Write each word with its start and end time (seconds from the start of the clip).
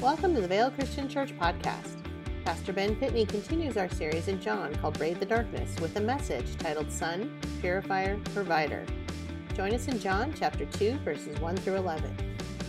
Welcome 0.00 0.34
to 0.34 0.40
the 0.40 0.48
Vail 0.48 0.70
Christian 0.70 1.10
Church 1.10 1.36
podcast. 1.38 1.98
Pastor 2.42 2.72
Ben 2.72 2.96
Pitney 2.96 3.28
continues 3.28 3.76
our 3.76 3.90
series 3.90 4.28
in 4.28 4.40
John 4.40 4.74
called 4.76 4.96
Brave 4.96 5.20
the 5.20 5.26
Darkness 5.26 5.78
with 5.78 5.94
a 5.96 6.00
message 6.00 6.56
titled 6.56 6.90
Son, 6.90 7.38
Purifier, 7.60 8.18
Provider. 8.32 8.86
Join 9.54 9.74
us 9.74 9.88
in 9.88 10.00
John 10.00 10.32
chapter 10.34 10.64
2, 10.64 11.00
verses 11.00 11.38
1 11.38 11.56
through 11.58 11.76
11. 11.76 12.16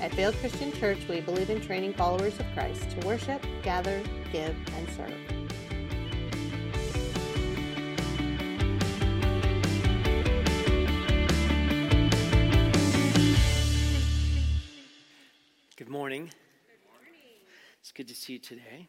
At 0.02 0.14
Vail 0.14 0.34
Christian 0.34 0.73
Church, 0.73 1.07
we 1.07 1.21
believe 1.21 1.50
in 1.50 1.62
training 1.62 1.94
followers 1.94 2.38
of 2.38 2.46
Christ 2.54 2.89
to 3.00 3.07
worship, 3.07 3.41
gather, 3.63 4.04
give, 4.34 4.54
and 4.75 4.89
serve. 4.89 5.41
Good 18.01 18.07
to 18.07 18.15
see 18.15 18.33
you 18.33 18.39
today. 18.39 18.87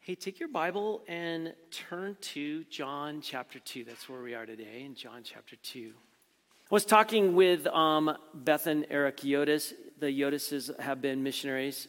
Hey, 0.00 0.16
take 0.16 0.40
your 0.40 0.48
Bible 0.48 1.04
and 1.06 1.54
turn 1.70 2.16
to 2.22 2.64
John 2.64 3.20
chapter 3.20 3.60
2. 3.60 3.84
That's 3.84 4.08
where 4.08 4.20
we 4.20 4.34
are 4.34 4.44
today, 4.44 4.82
in 4.84 4.96
John 4.96 5.22
chapter 5.22 5.54
2. 5.54 5.92
I 5.94 6.74
was 6.74 6.84
talking 6.84 7.36
with 7.36 7.68
um, 7.68 8.16
Beth 8.34 8.66
and 8.66 8.84
Eric 8.90 9.18
Yotis. 9.18 9.74
The 10.00 10.06
Yotises 10.06 10.76
have 10.80 11.00
been 11.00 11.22
missionaries 11.22 11.86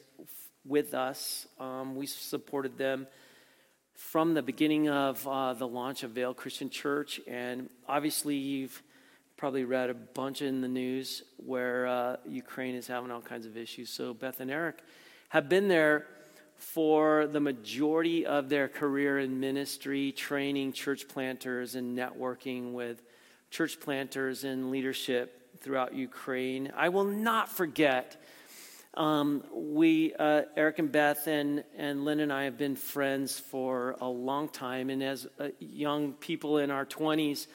with 0.64 0.94
us. 0.94 1.48
Um, 1.60 1.96
we 1.96 2.06
supported 2.06 2.78
them 2.78 3.08
from 3.96 4.36
the 4.36 4.44
beginning 4.44 4.90
of 4.90 5.28
uh, 5.28 5.56
the 5.56 5.68
launch 5.68 6.04
of 6.04 6.12
Vail 6.12 6.36
Christian 6.36 6.70
Church. 6.70 7.20
And 7.28 7.68
obviously, 7.88 8.36
you've 8.36 8.84
probably 9.38 9.64
read 9.64 9.90
a 9.90 9.96
bunch 9.96 10.44
in 10.44 10.62
the 10.62 10.68
news 10.68 11.24
where 11.38 11.88
uh, 11.88 12.18
Ukraine 12.28 12.76
is 12.76 12.86
having 12.86 13.10
all 13.10 13.22
kinds 13.22 13.48
of 13.48 13.58
issues. 13.58 13.90
So, 13.90 14.14
Beth 14.14 14.40
and 14.40 14.52
Eric 14.52 14.84
have 15.32 15.48
been 15.48 15.70
there 15.70 16.06
for 16.58 17.26
the 17.26 17.40
majority 17.40 18.26
of 18.26 18.50
their 18.50 18.68
career 18.68 19.18
in 19.18 19.40
ministry, 19.40 20.12
training 20.12 20.74
church 20.74 21.08
planters 21.08 21.76
and 21.76 21.98
networking 21.98 22.74
with 22.74 23.02
church 23.50 23.80
planters 23.80 24.44
and 24.44 24.72
leadership 24.72 25.58
throughout 25.62 25.94
Ukraine. 25.94 26.74
I 26.76 26.90
will 26.90 27.06
not 27.06 27.48
forget. 27.48 28.22
Um, 28.94 29.46
we, 29.54 30.14
uh, 30.20 30.42
Eric 30.58 30.80
and 30.80 30.92
Beth 30.92 31.26
and, 31.28 31.64
and 31.78 32.04
Lynn 32.04 32.20
and 32.20 32.34
I 32.34 32.44
have 32.44 32.58
been 32.58 32.76
friends 32.76 33.40
for 33.40 33.96
a 34.02 34.10
long 34.10 34.50
time. 34.50 34.90
And 34.90 35.02
as 35.02 35.28
uh, 35.40 35.48
young 35.60 36.12
people 36.12 36.58
in 36.58 36.70
our 36.70 36.86
20s, 36.86 37.48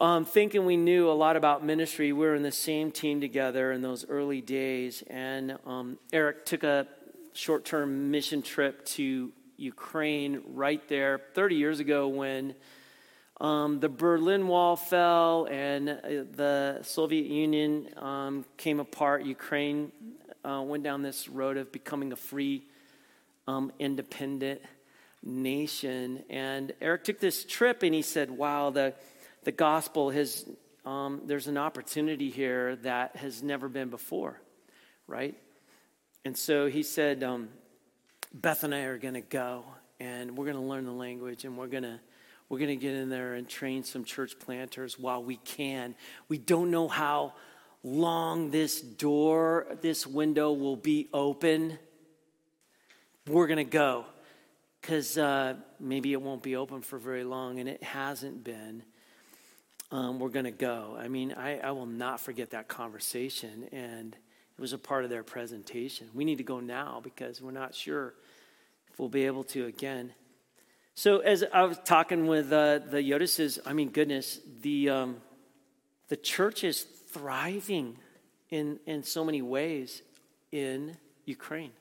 um, 0.00 0.24
thinking 0.24 0.66
we 0.66 0.76
knew 0.76 1.10
a 1.10 1.12
lot 1.12 1.36
about 1.36 1.64
ministry. 1.64 2.12
We 2.12 2.26
were 2.26 2.34
in 2.34 2.42
the 2.42 2.52
same 2.52 2.90
team 2.90 3.20
together 3.20 3.72
in 3.72 3.82
those 3.82 4.06
early 4.08 4.40
days. 4.40 5.02
And 5.08 5.58
um, 5.64 5.98
Eric 6.12 6.44
took 6.44 6.64
a 6.64 6.86
short 7.32 7.64
term 7.64 8.10
mission 8.10 8.42
trip 8.42 8.84
to 8.86 9.32
Ukraine 9.56 10.42
right 10.48 10.86
there 10.88 11.20
30 11.34 11.56
years 11.56 11.80
ago 11.80 12.08
when 12.08 12.54
um, 13.40 13.80
the 13.80 13.88
Berlin 13.88 14.48
Wall 14.48 14.76
fell 14.76 15.46
and 15.50 15.88
uh, 15.88 16.00
the 16.02 16.80
Soviet 16.82 17.26
Union 17.26 17.88
um, 17.96 18.44
came 18.56 18.80
apart. 18.80 19.24
Ukraine 19.24 19.92
uh, 20.44 20.62
went 20.62 20.82
down 20.82 21.02
this 21.02 21.28
road 21.28 21.56
of 21.56 21.72
becoming 21.72 22.12
a 22.12 22.16
free, 22.16 22.64
um, 23.46 23.72
independent 23.78 24.60
nation. 25.22 26.22
And 26.28 26.72
Eric 26.80 27.04
took 27.04 27.18
this 27.18 27.44
trip 27.44 27.82
and 27.82 27.94
he 27.94 28.02
said, 28.02 28.30
Wow, 28.30 28.70
the 28.70 28.94
the 29.46 29.52
gospel 29.52 30.10
has, 30.10 30.44
um, 30.84 31.22
there's 31.26 31.46
an 31.46 31.56
opportunity 31.56 32.30
here 32.30 32.74
that 32.82 33.14
has 33.14 33.44
never 33.44 33.68
been 33.68 33.90
before, 33.90 34.40
right? 35.06 35.36
And 36.24 36.36
so 36.36 36.66
he 36.66 36.82
said, 36.82 37.22
um, 37.22 37.50
Beth 38.34 38.64
and 38.64 38.74
I 38.74 38.80
are 38.80 38.98
going 38.98 39.14
to 39.14 39.20
go 39.20 39.64
and 40.00 40.36
we're 40.36 40.46
going 40.46 40.56
to 40.56 40.62
learn 40.62 40.84
the 40.84 40.90
language 40.90 41.44
and 41.44 41.56
we're 41.56 41.68
going 41.68 41.84
to 41.84 42.00
we're 42.48 42.58
going 42.58 42.76
to 42.76 42.76
get 42.76 42.94
in 42.94 43.08
there 43.08 43.34
and 43.34 43.48
train 43.48 43.84
some 43.84 44.04
church 44.04 44.36
planters 44.38 44.98
while 44.98 45.22
we 45.22 45.36
can. 45.36 45.94
We 46.28 46.38
don't 46.38 46.72
know 46.72 46.88
how 46.88 47.34
long 47.84 48.50
this 48.50 48.80
door, 48.80 49.66
this 49.80 50.06
window 50.06 50.52
will 50.52 50.76
be 50.76 51.08
open. 51.12 51.78
We're 53.28 53.46
going 53.48 53.58
to 53.58 53.64
go 53.64 54.06
because 54.80 55.18
uh, 55.18 55.54
maybe 55.80 56.12
it 56.12 56.22
won't 56.22 56.42
be 56.42 56.54
open 56.54 56.82
for 56.82 56.98
very 56.98 57.24
long, 57.24 57.58
and 57.58 57.68
it 57.68 57.82
hasn't 57.82 58.44
been 58.44 58.84
um, 59.90 60.18
we're 60.18 60.30
going 60.30 60.44
to 60.44 60.50
go. 60.50 60.96
I 60.98 61.08
mean, 61.08 61.32
I, 61.32 61.58
I 61.58 61.70
will 61.70 61.86
not 61.86 62.20
forget 62.20 62.50
that 62.50 62.68
conversation, 62.68 63.68
and 63.72 64.14
it 64.14 64.60
was 64.60 64.72
a 64.72 64.78
part 64.78 65.04
of 65.04 65.10
their 65.10 65.22
presentation. 65.22 66.08
We 66.14 66.24
need 66.24 66.38
to 66.38 66.44
go 66.44 66.60
now 66.60 67.00
because 67.02 67.40
we're 67.40 67.52
not 67.52 67.74
sure 67.74 68.14
if 68.90 68.98
we'll 68.98 69.08
be 69.08 69.26
able 69.26 69.44
to 69.44 69.66
again. 69.66 70.12
So, 70.94 71.18
as 71.18 71.44
I 71.52 71.64
was 71.64 71.78
talking 71.84 72.26
with 72.26 72.52
uh, 72.52 72.78
the 72.78 72.98
Yotises, 72.98 73.58
I 73.66 73.74
mean, 73.74 73.90
goodness, 73.90 74.40
the, 74.62 74.88
um, 74.88 75.16
the 76.08 76.16
church 76.16 76.64
is 76.64 76.82
thriving 76.82 77.98
in, 78.50 78.80
in 78.86 79.02
so 79.02 79.24
many 79.24 79.42
ways 79.42 80.02
in 80.52 80.96
Ukraine. 81.26 81.72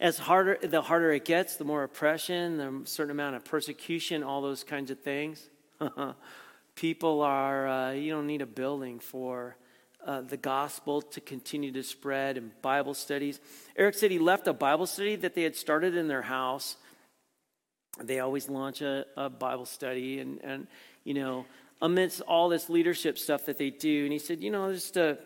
As 0.00 0.18
harder, 0.18 0.58
the 0.60 0.80
harder 0.80 1.12
it 1.12 1.24
gets, 1.24 1.56
the 1.56 1.64
more 1.64 1.84
oppression, 1.84 2.56
the 2.56 2.80
certain 2.84 3.10
amount 3.10 3.36
of 3.36 3.44
persecution, 3.44 4.22
all 4.22 4.40
those 4.40 4.64
kinds 4.64 4.90
of 4.90 4.98
things. 5.00 5.48
people 6.74 7.22
are, 7.22 7.68
uh, 7.68 7.92
you 7.92 8.12
don't 8.12 8.26
need 8.26 8.42
a 8.42 8.46
building 8.46 8.98
for 8.98 9.56
uh, 10.04 10.20
the 10.20 10.36
gospel 10.36 11.00
to 11.00 11.20
continue 11.20 11.72
to 11.72 11.82
spread 11.82 12.36
and 12.36 12.50
Bible 12.60 12.94
studies. 12.94 13.40
Eric 13.76 13.94
said 13.94 14.10
he 14.10 14.18
left 14.18 14.46
a 14.48 14.52
Bible 14.52 14.86
study 14.86 15.16
that 15.16 15.34
they 15.34 15.42
had 15.42 15.54
started 15.54 15.96
in 15.96 16.08
their 16.08 16.22
house. 16.22 16.76
They 18.02 18.20
always 18.20 18.48
launch 18.48 18.82
a, 18.82 19.04
a 19.16 19.30
Bible 19.30 19.66
study, 19.66 20.18
and, 20.18 20.40
and, 20.42 20.66
you 21.04 21.14
know, 21.14 21.44
amidst 21.80 22.20
all 22.22 22.48
this 22.48 22.68
leadership 22.70 23.18
stuff 23.18 23.46
that 23.46 23.58
they 23.58 23.70
do. 23.70 24.04
And 24.04 24.12
he 24.12 24.18
said, 24.18 24.42
you 24.42 24.50
know, 24.50 24.72
just 24.72 24.96
uh, 24.96 25.16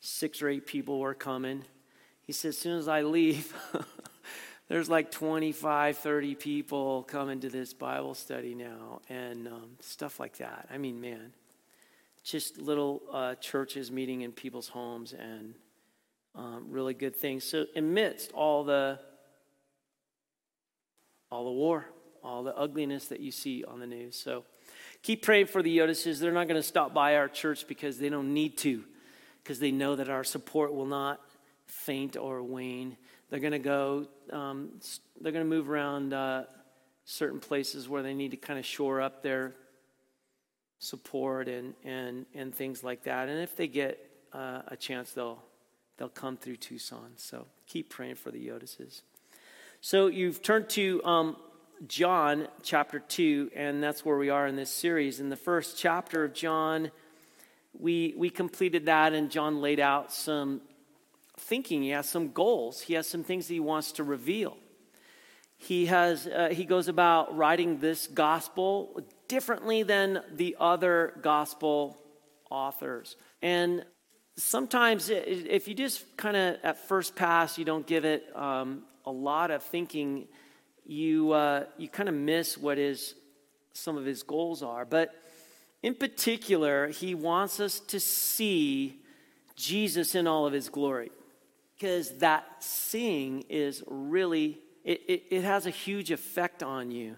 six 0.00 0.40
or 0.40 0.48
eight 0.48 0.66
people 0.66 1.00
were 1.00 1.14
coming. 1.14 1.64
He 2.22 2.32
said, 2.32 2.50
as 2.50 2.58
soon 2.58 2.78
as 2.78 2.88
I 2.88 3.02
leave, 3.02 3.52
there's 4.68 4.88
like 4.88 5.10
25, 5.10 5.98
30 5.98 6.34
people 6.36 7.02
coming 7.02 7.40
to 7.40 7.48
this 7.48 7.74
Bible 7.74 8.14
study 8.14 8.54
now 8.54 9.00
and 9.08 9.46
um, 9.46 9.70
stuff 9.80 10.18
like 10.18 10.38
that. 10.38 10.68
I 10.72 10.78
mean, 10.78 11.00
man, 11.00 11.32
just 12.22 12.58
little 12.58 13.02
uh, 13.12 13.34
churches 13.34 13.92
meeting 13.92 14.22
in 14.22 14.32
people's 14.32 14.68
homes 14.68 15.12
and 15.12 15.54
um, 16.34 16.66
really 16.70 16.94
good 16.94 17.14
things. 17.14 17.44
So, 17.44 17.66
amidst 17.76 18.32
all 18.32 18.64
the 18.64 18.98
all 21.30 21.44
the 21.44 21.52
war, 21.52 21.86
all 22.22 22.42
the 22.42 22.56
ugliness 22.56 23.06
that 23.08 23.20
you 23.20 23.32
see 23.32 23.64
on 23.64 23.80
the 23.80 23.86
news. 23.86 24.16
So, 24.16 24.44
keep 25.02 25.22
praying 25.22 25.46
for 25.46 25.62
the 25.62 25.76
Yotises. 25.76 26.18
They're 26.20 26.32
not 26.32 26.48
going 26.48 26.60
to 26.60 26.66
stop 26.66 26.94
by 26.94 27.16
our 27.16 27.28
church 27.28 27.68
because 27.68 27.98
they 27.98 28.08
don't 28.08 28.32
need 28.32 28.56
to, 28.58 28.84
because 29.42 29.58
they 29.58 29.70
know 29.70 29.94
that 29.96 30.08
our 30.08 30.24
support 30.24 30.72
will 30.72 30.86
not 30.86 31.20
faint 31.66 32.16
or 32.16 32.42
wane. 32.42 32.96
They're 33.34 33.40
going 33.40 33.50
to 33.50 33.58
go, 33.58 34.06
um, 34.30 34.80
they're 35.20 35.32
going 35.32 35.44
to 35.44 35.50
move 35.50 35.68
around 35.68 36.12
uh, 36.12 36.44
certain 37.04 37.40
places 37.40 37.88
where 37.88 38.00
they 38.00 38.14
need 38.14 38.30
to 38.30 38.36
kind 38.36 38.60
of 38.60 38.64
shore 38.64 39.00
up 39.00 39.24
their 39.24 39.56
support 40.78 41.48
and, 41.48 41.74
and, 41.82 42.26
and 42.32 42.54
things 42.54 42.84
like 42.84 43.02
that. 43.02 43.28
And 43.28 43.40
if 43.40 43.56
they 43.56 43.66
get 43.66 43.98
uh, 44.32 44.62
a 44.68 44.76
chance, 44.76 45.14
they'll, 45.14 45.42
they'll 45.96 46.08
come 46.08 46.36
through 46.36 46.58
Tucson. 46.58 47.10
So 47.16 47.48
keep 47.66 47.90
praying 47.90 48.14
for 48.14 48.30
the 48.30 48.38
Yotises. 48.38 49.02
So 49.80 50.06
you've 50.06 50.40
turned 50.40 50.68
to 50.68 51.04
um, 51.04 51.36
John 51.88 52.46
chapter 52.62 53.00
2, 53.00 53.50
and 53.56 53.82
that's 53.82 54.04
where 54.04 54.16
we 54.16 54.30
are 54.30 54.46
in 54.46 54.54
this 54.54 54.70
series. 54.70 55.18
In 55.18 55.28
the 55.28 55.34
first 55.34 55.76
chapter 55.76 56.22
of 56.22 56.34
John, 56.34 56.92
we, 57.76 58.14
we 58.16 58.30
completed 58.30 58.86
that, 58.86 59.12
and 59.12 59.28
John 59.28 59.60
laid 59.60 59.80
out 59.80 60.12
some 60.12 60.60
thinking. 61.36 61.82
He 61.82 61.90
has 61.90 62.08
some 62.08 62.32
goals. 62.32 62.80
He 62.80 62.94
has 62.94 63.06
some 63.06 63.24
things 63.24 63.48
he 63.48 63.60
wants 63.60 63.92
to 63.92 64.04
reveal. 64.04 64.56
He 65.56 65.86
has 65.86 66.26
uh, 66.26 66.48
he 66.52 66.64
goes 66.64 66.88
about 66.88 67.36
writing 67.36 67.78
this 67.78 68.06
gospel 68.06 69.00
differently 69.28 69.82
than 69.82 70.22
the 70.32 70.56
other 70.60 71.18
gospel 71.22 71.96
authors. 72.50 73.16
And 73.40 73.84
sometimes 74.36 75.08
if 75.10 75.68
you 75.68 75.74
just 75.74 76.16
kind 76.16 76.36
of 76.36 76.56
at 76.62 76.86
first 76.88 77.14
pass 77.14 77.56
you 77.56 77.64
don't 77.64 77.86
give 77.86 78.04
it 78.04 78.24
um, 78.36 78.82
a 79.06 79.10
lot 79.10 79.50
of 79.50 79.62
thinking, 79.62 80.26
you 80.84 81.32
uh, 81.32 81.64
you 81.78 81.88
kind 81.88 82.08
of 82.08 82.14
miss 82.14 82.58
what 82.58 82.78
is 82.78 83.14
some 83.72 83.96
of 83.96 84.04
his 84.04 84.22
goals 84.22 84.62
are. 84.62 84.84
But 84.84 85.14
in 85.82 85.94
particular, 85.94 86.88
he 86.88 87.14
wants 87.14 87.60
us 87.60 87.80
to 87.80 88.00
see 88.00 89.00
Jesus 89.56 90.14
in 90.14 90.26
all 90.26 90.46
of 90.46 90.52
his 90.52 90.68
glory 90.68 91.10
because 91.76 92.16
that 92.18 92.44
seeing 92.60 93.42
is 93.48 93.82
really 93.86 94.58
it, 94.84 95.00
it, 95.08 95.22
it, 95.30 95.44
has 95.44 95.66
a 95.66 95.70
huge 95.70 96.10
effect 96.10 96.62
on 96.62 96.90
you 96.90 97.16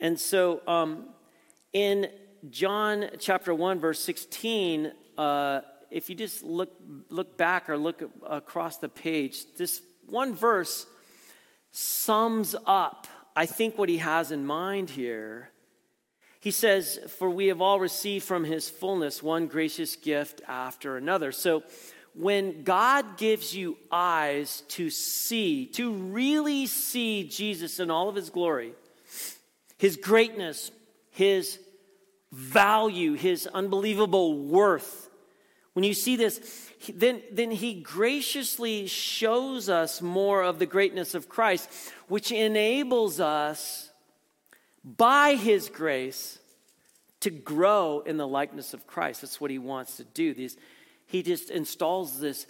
and 0.00 0.18
so 0.18 0.60
um, 0.66 1.08
in 1.72 2.08
john 2.50 3.06
chapter 3.18 3.54
1 3.54 3.78
verse 3.78 4.00
16 4.00 4.92
uh, 5.16 5.60
if 5.94 6.10
you 6.10 6.16
just 6.16 6.42
look, 6.42 6.72
look 7.08 7.36
back 7.36 7.70
or 7.70 7.78
look 7.78 8.02
across 8.28 8.78
the 8.78 8.88
page, 8.88 9.44
this 9.56 9.80
one 10.06 10.34
verse 10.34 10.86
sums 11.70 12.56
up, 12.66 13.06
I 13.36 13.46
think, 13.46 13.78
what 13.78 13.88
he 13.88 13.98
has 13.98 14.32
in 14.32 14.44
mind 14.44 14.90
here. 14.90 15.50
He 16.40 16.50
says, 16.50 16.98
For 17.16 17.30
we 17.30 17.46
have 17.46 17.60
all 17.60 17.78
received 17.78 18.24
from 18.24 18.42
his 18.42 18.68
fullness 18.68 19.22
one 19.22 19.46
gracious 19.46 19.94
gift 19.94 20.40
after 20.48 20.96
another. 20.96 21.30
So, 21.30 21.62
when 22.14 22.62
God 22.62 23.16
gives 23.16 23.54
you 23.54 23.76
eyes 23.90 24.62
to 24.68 24.88
see, 24.90 25.66
to 25.66 25.92
really 25.92 26.66
see 26.66 27.28
Jesus 27.28 27.80
in 27.80 27.90
all 27.90 28.08
of 28.08 28.14
his 28.14 28.30
glory, 28.30 28.72
his 29.78 29.96
greatness, 29.96 30.70
his 31.10 31.58
value, 32.32 33.14
his 33.14 33.46
unbelievable 33.48 34.38
worth, 34.38 35.10
when 35.74 35.84
you 35.84 35.92
see 35.92 36.14
this, 36.14 36.70
then, 36.92 37.20
then 37.32 37.50
he 37.50 37.74
graciously 37.74 38.86
shows 38.86 39.68
us 39.68 40.00
more 40.00 40.42
of 40.42 40.60
the 40.60 40.66
greatness 40.66 41.14
of 41.14 41.28
Christ, 41.28 41.68
which 42.06 42.30
enables 42.30 43.18
us 43.18 43.90
by 44.84 45.34
his 45.34 45.68
grace 45.68 46.38
to 47.20 47.30
grow 47.30 48.00
in 48.06 48.18
the 48.18 48.28
likeness 48.28 48.72
of 48.72 48.86
Christ. 48.86 49.22
That's 49.22 49.40
what 49.40 49.50
he 49.50 49.58
wants 49.58 49.96
to 49.96 50.04
do. 50.04 50.32
These, 50.32 50.56
he 51.14 51.22
just 51.22 51.48
installs 51.48 52.18
this, 52.18 52.44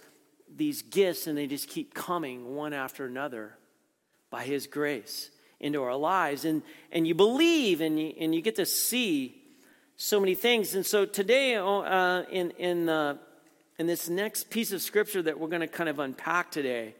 these 0.55 0.81
gifts 0.81 1.27
and 1.27 1.37
they 1.37 1.45
just 1.45 1.69
keep 1.69 1.93
coming 1.93 2.55
one 2.55 2.73
after 2.73 3.05
another 3.05 3.55
by 4.31 4.43
his 4.43 4.65
grace 4.65 5.29
into 5.59 5.83
our 5.83 5.95
lives. 5.95 6.45
And, 6.45 6.63
and 6.91 7.07
you 7.07 7.13
believe 7.13 7.79
and 7.79 7.99
you, 7.99 8.13
and 8.19 8.33
you 8.33 8.41
get 8.41 8.55
to 8.55 8.65
see 8.65 9.39
so 9.97 10.19
many 10.19 10.33
things. 10.33 10.73
And 10.73 10.83
so 10.83 11.05
today, 11.05 11.57
uh, 11.57 12.23
in, 12.31 12.49
in, 12.57 12.89
uh, 12.89 13.17
in 13.77 13.85
this 13.85 14.09
next 14.09 14.49
piece 14.49 14.71
of 14.71 14.81
scripture 14.81 15.21
that 15.21 15.39
we're 15.39 15.49
going 15.49 15.61
to 15.61 15.67
kind 15.67 15.87
of 15.87 15.99
unpack 15.99 16.49
today 16.49 16.95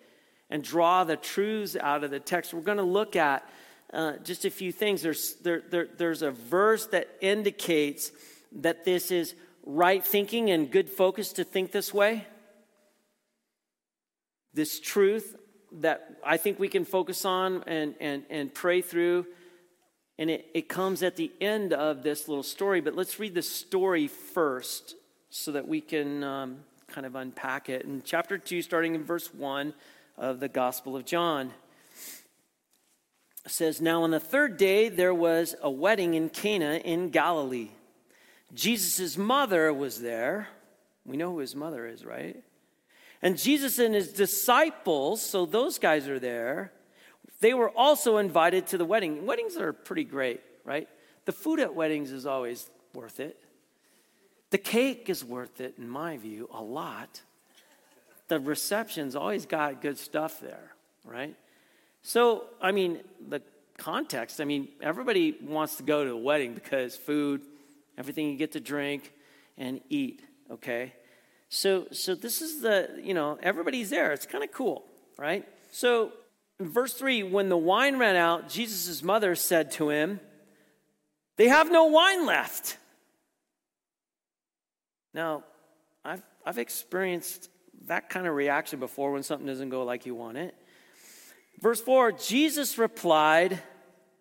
and 0.52 0.64
draw 0.64 1.04
the 1.04 1.18
truths 1.18 1.76
out 1.76 2.04
of 2.04 2.12
the 2.12 2.20
text, 2.20 2.54
we're 2.54 2.62
going 2.62 2.78
to 2.78 2.84
look 2.84 3.16
at 3.16 3.44
uh, 3.92 4.18
just 4.24 4.46
a 4.46 4.52
few 4.52 4.72
things. 4.72 5.02
There's, 5.02 5.34
there, 5.38 5.64
there, 5.68 5.88
there's 5.98 6.22
a 6.22 6.30
verse 6.30 6.86
that 6.88 7.10
indicates 7.22 8.12
that 8.52 8.86
this 8.86 9.10
is 9.10 9.34
right 9.66 10.06
thinking 10.06 10.50
and 10.52 10.72
good 10.72 10.90
focus 10.90 11.34
to 11.34 11.44
think 11.44 11.72
this 11.72 11.94
way. 11.94 12.26
This 14.54 14.80
truth 14.80 15.36
that 15.80 16.18
I 16.26 16.38
think 16.38 16.60
we 16.60 16.68
can 16.68 16.86
focus 16.86 17.26
on 17.26 17.64
and, 17.68 17.96
and, 18.00 18.24
and 18.30 18.54
pray 18.54 18.82
through. 18.82 19.26
And 20.18 20.30
it, 20.30 20.46
it 20.54 20.70
comes 20.70 21.04
at 21.04 21.18
the 21.18 21.32
end 21.42 21.74
of 21.74 22.04
this 22.04 22.28
little 22.28 22.44
story, 22.44 22.80
but 22.80 22.96
let's 22.96 23.20
read 23.20 23.34
the 23.34 23.42
story 23.42 24.08
first 24.08 24.96
so 25.30 25.52
that 25.52 25.68
we 25.68 25.82
can 25.82 26.24
um, 26.24 26.58
kind 26.88 27.06
of 27.06 27.16
unpack 27.16 27.68
it. 27.68 27.84
In 27.84 28.02
chapter 28.06 28.38
2, 28.38 28.62
starting 28.62 28.96
in 28.96 29.04
verse 29.04 29.34
1 29.34 29.74
of 30.18 30.40
the 30.40 30.48
Gospel 30.48 30.96
of 30.96 31.04
John, 31.06 31.52
says, 33.46 33.82
Now 33.82 34.04
on 34.04 34.12
the 34.12 34.20
third 34.20 34.56
day 34.56 34.88
there 34.88 35.14
was 35.14 35.56
a 35.62 35.70
wedding 35.70 36.14
in 36.14 36.30
Cana 36.30 36.76
in 36.84 37.10
Galilee. 37.10 37.72
Jesus' 38.56 39.18
mother 39.18 39.72
was 39.74 40.02
there. 40.02 40.48
We 41.06 41.18
know 41.18 41.32
who 41.32 41.40
his 41.40 41.56
mother 41.56 41.86
is, 41.86 42.04
right? 42.04 42.44
And 43.22 43.38
Jesus 43.38 43.80
and 43.80 43.94
his 43.94 44.12
disciples, 44.12 45.22
so 45.22 45.46
those 45.46 45.78
guys 45.78 46.08
are 46.08 46.20
there, 46.20 46.72
they 47.42 47.54
were 47.54 47.70
also 47.70 48.18
invited 48.18 48.68
to 48.68 48.78
the 48.78 48.86
wedding. 48.86 49.26
Weddings 49.26 49.58
are 49.58 49.74
pretty 49.74 50.04
great, 50.04 50.42
right? 50.64 50.88
The 51.26 51.32
food 51.32 51.60
at 51.60 51.76
weddings 51.76 52.12
is 52.12 52.26
always 52.26 52.70
worth 52.94 53.20
it. 53.20 53.38
The 54.52 54.58
cake 54.58 55.10
is 55.10 55.24
worth 55.24 55.60
it, 55.60 55.76
in 55.78 55.90
my 55.90 56.18
view, 56.18 56.50
a 56.54 56.62
lot. 56.62 57.22
The 58.28 58.40
reception's 58.40 59.16
always 59.16 59.46
got 59.46 59.82
good 59.82 59.98
stuff 59.98 60.40
there, 60.40 60.74
right? 61.04 61.36
So, 62.04 62.46
I 62.62 62.72
mean, 62.72 63.00
the 63.28 63.42
context, 63.78 64.40
I 64.40 64.46
mean, 64.46 64.70
everybody 64.82 65.36
wants 65.42 65.76
to 65.78 65.84
go 65.84 66.04
to 66.04 66.12
a 66.12 66.18
wedding 66.18 66.54
because 66.54 66.96
food, 66.96 67.42
everything 67.98 68.30
you 68.30 68.38
get 68.38 68.54
to 68.54 68.60
drink 68.60 69.14
and 69.58 69.82
eat, 69.90 70.22
okay? 70.52 70.94
So, 71.50 71.88
so 71.92 72.16
this 72.16 72.42
is 72.42 72.62
the, 72.62 73.00
you 73.02 73.14
know, 73.14 73.38
everybody's 73.42 73.90
there. 73.90 74.12
It's 74.12 74.26
kind 74.26 74.44
of 74.44 74.52
cool, 74.52 74.86
right? 75.18 75.48
So, 75.72 76.12
in 76.60 76.70
verse 76.70 76.94
3, 76.94 77.24
when 77.24 77.50
the 77.50 77.58
wine 77.58 77.98
ran 77.98 78.16
out, 78.16 78.50
Jesus' 78.50 79.04
mother 79.04 79.36
said 79.36 79.72
to 79.72 79.90
him, 79.90 80.20
They 81.38 81.48
have 81.48 81.72
no 81.72 81.86
wine 81.86 82.26
left. 82.26 82.78
Now, 85.14 85.44
I've, 86.04 86.24
I've 86.46 86.58
experienced 86.58 87.50
that 87.88 88.10
kind 88.10 88.28
of 88.28 88.36
reaction 88.36 88.80
before 88.80 89.12
when 89.12 89.24
something 89.24 89.48
doesn't 89.48 89.70
go 89.70 89.84
like 89.84 90.06
you 90.06 90.16
want 90.16 90.38
it. 90.38 90.56
Verse 91.62 91.82
4 91.82 92.12
Jesus 92.14 92.78
replied, 92.78 93.62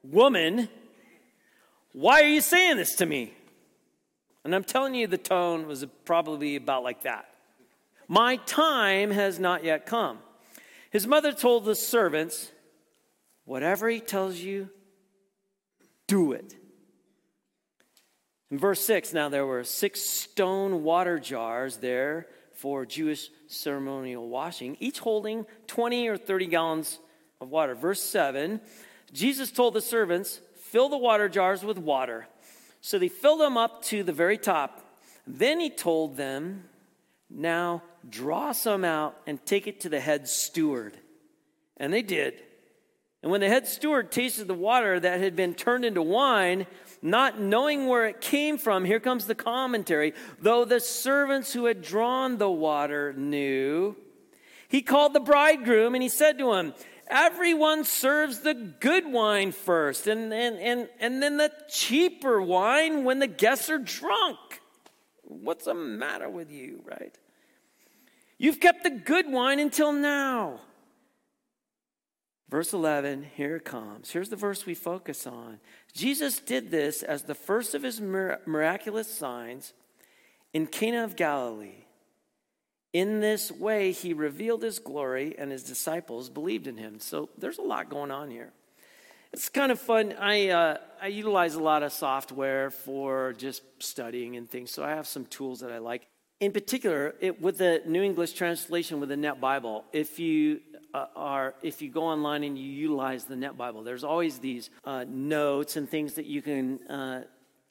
Woman, 0.03 0.69
why 1.93 2.23
are 2.23 2.29
you 2.29 2.41
saying 2.41 2.77
this 2.77 2.97
to 2.97 3.07
me? 3.07 3.33
And 4.45 4.55
I'm 4.55 4.65
telling 4.65 4.95
you, 4.95 5.07
the 5.07 5.19
tone 5.19 5.67
was 5.67 5.85
probably 6.05 6.57
about 6.57 6.83
like 6.83 7.03
that. 7.03 7.29
My 8.09 8.37
time 8.37 9.11
has 9.11 9.39
not 9.39 9.65
yet 9.65 9.87
come. 9.87 10.19
His 10.91 11.07
mother 11.07 11.33
told 11.33 11.65
the 11.65 11.75
servants, 11.75 12.51
Whatever 13.47 13.89
he 13.89 14.01
tells 14.01 14.39
you, 14.39 14.71
do 16.07 16.33
it. 16.33 16.57
In 18.51 18.59
verse 18.59 18.81
6, 18.83 19.13
now 19.13 19.29
there 19.29 19.47
were 19.47 19.65
six 19.65 20.01
stone 20.01 20.83
water 20.83 21.19
jars 21.19 21.79
there 21.79 22.29
for 22.53 22.87
Jewish 22.87 23.31
ceremonial 23.49 24.29
washing, 24.29 24.77
each 24.81 24.99
holding 25.01 25.45
20 25.67 26.09
or 26.09 26.17
30 26.17 26.47
gallons 26.47 26.99
of 27.41 27.51
water. 27.51 27.75
Verse 27.75 28.03
7, 28.03 28.61
Jesus 29.13 29.51
told 29.51 29.75
the 29.75 29.81
servants, 29.81 30.41
Fill 30.57 30.89
the 30.89 30.99
water 30.99 31.29
jars 31.29 31.65
with 31.65 31.79
water. 31.79 32.27
So 32.85 32.99
they 32.99 33.09
filled 33.09 33.41
them 33.41 33.57
up 33.57 33.83
to 33.85 34.03
the 34.03 34.13
very 34.13 34.37
top. 34.37 34.79
Then 35.27 35.59
he 35.59 35.71
told 35.71 36.19
them, 36.19 36.65
Now 37.31 37.83
draw 38.07 38.53
some 38.53 38.85
out 38.85 39.17
and 39.27 39.43
take 39.47 39.67
it 39.67 39.81
to 39.81 39.89
the 39.89 40.01
head 40.01 40.29
steward. 40.29 40.99
And 41.79 41.91
they 41.91 42.03
did. 42.03 42.43
And 43.23 43.33
when 43.33 43.41
the 43.41 43.49
head 43.49 43.67
steward 43.67 44.13
tasted 44.13 44.49
the 44.49 44.53
water 44.55 45.01
that 45.01 45.19
had 45.19 45.35
been 45.35 45.55
turned 45.55 45.87
into 45.87 46.03
wine, 46.03 46.67
not 47.01 47.41
knowing 47.41 47.87
where 47.87 48.05
it 48.05 48.21
came 48.21 48.59
from, 48.59 48.85
here 48.85 49.01
comes 49.01 49.25
the 49.25 49.35
commentary. 49.35 50.13
Though 50.43 50.67
the 50.67 50.79
servants 50.79 51.55
who 51.55 51.65
had 51.65 51.81
drawn 51.81 52.37
the 52.37 52.51
water 52.51 53.15
knew, 53.15 53.97
he 54.69 54.83
called 54.83 55.15
the 55.15 55.21
bridegroom 55.21 55.95
and 55.95 56.03
he 56.03 56.11
said 56.11 56.37
to 56.37 56.53
him, 56.53 56.75
Everyone 57.09 57.85
serves 57.85 58.41
the 58.41 58.55
good 58.55 59.11
wine 59.11 59.53
first, 59.53 60.07
and, 60.07 60.33
and, 60.33 60.59
and, 60.59 60.89
and 61.01 61.23
then 61.23 61.37
the 61.37 61.53
cheaper 61.69 62.41
wine 62.41 63.05
when 63.05 63.19
the 63.19 63.27
guests 63.27 63.69
are 63.69 63.79
drunk. 63.79 64.39
What's 65.23 65.67
the 65.67 65.75
matter 65.75 66.29
with 66.29 66.51
you, 66.51 66.83
right? 66.85 67.17
You've 68.39 68.61
kept 68.61 68.85
the 68.85 68.91
good 68.91 69.31
wine 69.31 69.59
until 69.59 69.93
now. 69.93 70.61
Verse 72.49 72.73
11, 72.73 73.27
here 73.37 73.57
it 73.57 73.65
comes. 73.65 74.11
Here's 74.11 74.29
the 74.29 74.37
verse 74.37 74.65
we 74.65 74.75
focus 74.75 75.27
on. 75.27 75.61
Jesus 75.93 76.41
did 76.41 76.71
this 76.71 77.03
as 77.03 77.23
the 77.23 77.35
first 77.35 77.75
of 77.75 77.83
his 77.83 78.01
miraculous 78.01 79.13
signs 79.13 79.73
in 80.53 80.67
Cana 80.67 81.05
of 81.05 81.17
Galilee 81.17 81.84
in 82.95 83.19
this 83.19 83.51
way, 83.51 83.91
he 83.91 84.15
revealed 84.15 84.63
his 84.63 84.79
glory, 84.79 85.35
and 85.37 85.51
his 85.51 85.65
disciples 85.65 86.31
believed 86.31 86.69
in 86.69 86.77
him. 86.77 87.01
So 87.01 87.29
there's 87.37 87.59
a 87.59 87.63
lot 87.63 87.91
going 87.91 88.13
on 88.13 88.31
here. 88.31 88.53
It's 89.33 89.49
kind 89.49 89.73
of 89.73 89.81
fun. 89.81 90.15
I, 90.19 90.51
uh, 90.51 90.77
I 91.03 91.09
utilize 91.09 91.57
a 91.57 91.63
lot 91.63 91.83
of 91.83 91.93
software 91.93 92.71
for 92.71 93.35
just 93.37 93.63
studying 93.81 94.37
and 94.37 94.49
things, 94.49 94.71
so 94.71 94.85
I 94.85 94.91
have 94.91 95.09
some 95.09 95.27
tools 95.27 95.59
that 95.61 95.73
I 95.73 95.79
like. 95.79 96.07
In 96.39 96.53
particular, 96.53 97.17
it, 97.21 97.43
with 97.43 97.59
the 97.59 97.83
New 97.85 98.03
English 98.03 98.35
Translation 98.35 99.01
with 99.01 99.09
the 99.09 99.17
Net 99.17 99.41
Bible, 99.41 99.85
if 99.93 100.21
you 100.21 100.61
uh, 100.93 101.07
are 101.17 101.55
if 101.63 101.83
you 101.83 101.91
go 101.91 102.05
online 102.05 102.45
and 102.45 102.57
you 102.57 102.71
utilize 102.71 103.25
the 103.25 103.35
Net 103.35 103.57
Bible, 103.57 103.83
there's 103.83 104.05
always 104.05 104.39
these 104.39 104.71
uh, 104.85 105.05
notes 105.09 105.77
and 105.77 105.91
things 105.91 106.15
that 106.15 106.27
you 106.27 106.43
can 106.43 106.79
uh, 106.89 107.25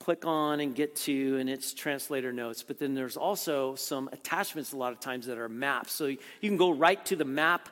click 0.04 0.26
on 0.26 0.60
and 0.60 0.76
get 0.76 0.98
to, 0.98 1.38
and 1.38 1.50
it's 1.50 1.74
translator 1.74 2.34
notes. 2.34 2.62
But 2.62 2.78
then 2.78 2.94
there's 2.94 3.16
also 3.16 3.76
some 3.76 4.10
attachments 4.12 4.74
a 4.74 4.78
lot 4.78 4.92
of 4.92 5.00
times 5.00 5.28
that 5.28 5.38
are 5.38 5.48
maps. 5.48 5.94
So 5.94 6.08
you 6.08 6.18
can 6.42 6.58
go 6.58 6.72
right 6.72 7.04
to 7.06 7.16
the 7.16 7.24
map 7.24 7.70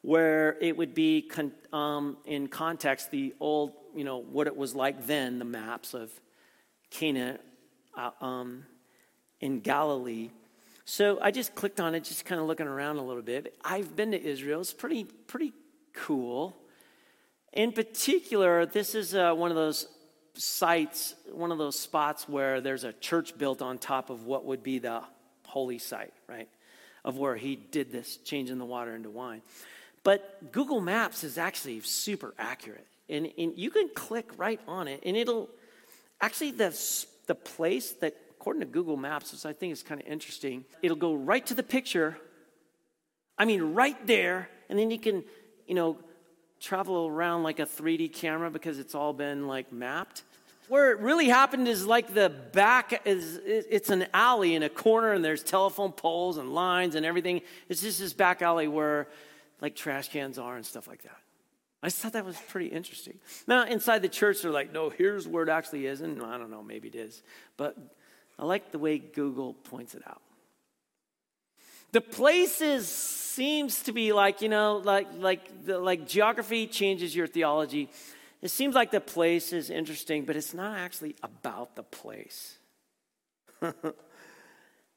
where 0.00 0.56
it 0.62 0.78
would 0.78 0.94
be 0.94 1.20
con- 1.20 1.52
um, 1.74 2.16
in 2.24 2.48
context 2.48 3.10
the 3.10 3.34
old, 3.38 3.72
you 3.94 4.02
know, 4.02 4.16
what 4.16 4.46
it 4.46 4.56
was 4.56 4.74
like 4.74 5.06
then, 5.06 5.38
the 5.38 5.44
maps 5.44 5.92
of 5.92 6.10
Canaan 6.88 7.38
uh, 7.98 8.10
um, 8.22 8.64
in 9.40 9.60
Galilee. 9.60 10.30
So 10.86 11.18
I 11.20 11.32
just 11.32 11.54
clicked 11.54 11.80
on 11.80 11.94
it, 11.94 12.04
just 12.04 12.24
kind 12.24 12.40
of 12.40 12.46
looking 12.46 12.66
around 12.66 12.96
a 12.96 13.02
little 13.02 13.22
bit. 13.22 13.58
I've 13.62 13.94
been 13.94 14.12
to 14.12 14.22
Israel. 14.22 14.62
It's 14.62 14.72
pretty, 14.72 15.04
pretty 15.04 15.52
cool. 15.92 16.56
In 17.52 17.72
particular, 17.72 18.64
this 18.64 18.94
is 18.94 19.14
uh, 19.14 19.34
one 19.34 19.50
of 19.50 19.56
those 19.56 19.86
sites, 20.34 21.14
one 21.32 21.52
of 21.52 21.58
those 21.58 21.78
spots 21.78 22.28
where 22.28 22.60
there's 22.60 22.84
a 22.84 22.92
church 22.92 23.36
built 23.38 23.62
on 23.62 23.78
top 23.78 24.10
of 24.10 24.24
what 24.24 24.44
would 24.44 24.62
be 24.62 24.78
the 24.78 25.02
holy 25.46 25.78
site, 25.78 26.12
right? 26.28 26.48
Of 27.04 27.18
where 27.18 27.36
he 27.36 27.56
did 27.56 27.92
this, 27.92 28.16
changing 28.18 28.58
the 28.58 28.64
water 28.64 28.94
into 28.94 29.10
wine. 29.10 29.42
But 30.02 30.52
Google 30.52 30.80
Maps 30.80 31.24
is 31.24 31.38
actually 31.38 31.80
super 31.80 32.34
accurate. 32.38 32.86
And, 33.08 33.30
and 33.38 33.52
you 33.56 33.70
can 33.70 33.90
click 33.94 34.30
right 34.36 34.60
on 34.66 34.88
it, 34.88 35.02
and 35.04 35.16
it'll 35.16 35.50
actually, 36.20 36.52
the, 36.52 36.76
the 37.26 37.34
place 37.34 37.92
that, 38.00 38.16
according 38.30 38.60
to 38.60 38.66
Google 38.66 38.96
Maps, 38.96 39.32
which 39.32 39.44
I 39.44 39.52
think 39.52 39.72
is 39.72 39.82
kind 39.82 40.00
of 40.00 40.06
interesting, 40.06 40.64
it'll 40.82 40.96
go 40.96 41.14
right 41.14 41.44
to 41.46 41.54
the 41.54 41.62
picture. 41.62 42.16
I 43.36 43.44
mean, 43.44 43.74
right 43.74 44.06
there, 44.06 44.48
and 44.68 44.78
then 44.78 44.90
you 44.90 44.98
can, 44.98 45.24
you 45.66 45.74
know, 45.74 45.98
travel 46.64 47.06
around 47.06 47.42
like 47.42 47.58
a 47.58 47.66
3D 47.66 48.12
camera 48.12 48.50
because 48.50 48.78
it's 48.78 48.94
all 48.94 49.12
been 49.12 49.46
like 49.46 49.72
mapped. 49.72 50.22
Where 50.68 50.92
it 50.92 50.98
really 51.00 51.28
happened 51.28 51.68
is 51.68 51.86
like 51.86 52.14
the 52.14 52.30
back 52.30 53.02
is 53.06 53.38
it's 53.44 53.90
an 53.90 54.06
alley 54.14 54.54
in 54.54 54.62
a 54.62 54.70
corner 54.70 55.12
and 55.12 55.22
there's 55.22 55.42
telephone 55.42 55.92
poles 55.92 56.38
and 56.38 56.54
lines 56.54 56.94
and 56.94 57.04
everything. 57.04 57.42
It's 57.68 57.82
just 57.82 57.98
this 58.00 58.14
back 58.14 58.40
alley 58.40 58.66
where 58.66 59.08
like 59.60 59.76
trash 59.76 60.08
cans 60.08 60.38
are 60.38 60.56
and 60.56 60.64
stuff 60.64 60.88
like 60.88 61.02
that. 61.02 61.18
I 61.82 61.88
just 61.88 61.98
thought 61.98 62.14
that 62.14 62.24
was 62.24 62.38
pretty 62.48 62.68
interesting. 62.68 63.18
Now, 63.46 63.66
inside 63.66 64.00
the 64.00 64.08
church, 64.08 64.40
they're 64.40 64.50
like, 64.50 64.72
no, 64.72 64.88
here's 64.88 65.28
where 65.28 65.42
it 65.42 65.50
actually 65.50 65.84
is. 65.84 66.00
And 66.00 66.22
I 66.22 66.38
don't 66.38 66.50
know, 66.50 66.62
maybe 66.62 66.88
it 66.88 66.94
is. 66.94 67.22
But 67.58 67.76
I 68.38 68.46
like 68.46 68.72
the 68.72 68.78
way 68.78 68.96
Google 68.96 69.52
points 69.52 69.94
it 69.94 70.02
out. 70.06 70.22
The 71.94 72.00
places 72.00 72.88
seems 72.88 73.84
to 73.84 73.92
be 73.92 74.12
like, 74.12 74.42
you 74.42 74.48
know, 74.48 74.82
like, 74.84 75.06
like, 75.16 75.64
the, 75.64 75.78
like 75.78 76.08
geography 76.08 76.66
changes 76.66 77.14
your 77.14 77.28
theology. 77.28 77.88
It 78.42 78.50
seems 78.50 78.74
like 78.74 78.90
the 78.90 79.00
place 79.00 79.52
is 79.52 79.70
interesting, 79.70 80.24
but 80.24 80.34
it's 80.34 80.52
not 80.52 80.76
actually 80.76 81.14
about 81.22 81.76
the 81.76 81.84
place. 81.84 82.58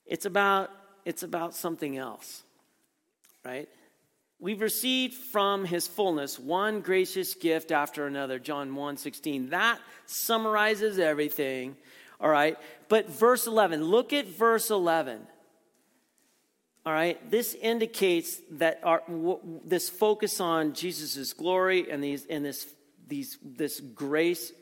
it's 0.08 0.26
about 0.26 0.72
it's 1.06 1.22
about 1.22 1.54
something 1.54 1.98
else, 1.98 2.42
right? 3.46 3.70
We've 4.40 4.60
received 4.60 5.14
from 5.14 5.66
his 5.66 5.86
fullness 5.86 6.40
one 6.40 6.82
gracious 6.82 7.36
gift 7.36 7.72
after 7.72 8.08
another, 8.08 8.40
John 8.40 8.74
1 8.74 8.98
16. 8.98 9.52
That 9.52 9.80
summarizes 10.08 10.98
everything, 10.98 11.78
all 12.20 12.32
right? 12.32 12.58
But 12.90 13.08
verse 13.08 13.46
11, 13.46 13.84
look 13.84 14.14
at 14.14 14.26
verse 14.26 14.72
11. 14.72 15.28
All 16.88 16.94
right, 16.94 17.20
this 17.30 17.54
indicates 17.54 18.40
that 18.52 18.80
our, 18.82 19.04
w- 19.10 19.42
this 19.66 19.90
focus 19.90 20.40
on 20.40 20.72
Jesus' 20.72 21.34
glory 21.34 21.92
and, 21.92 22.02
these, 22.02 22.26
and 22.28 22.46
this, 22.46 22.66
these, 23.10 23.38
this 23.44 23.82
grace, 23.82 24.54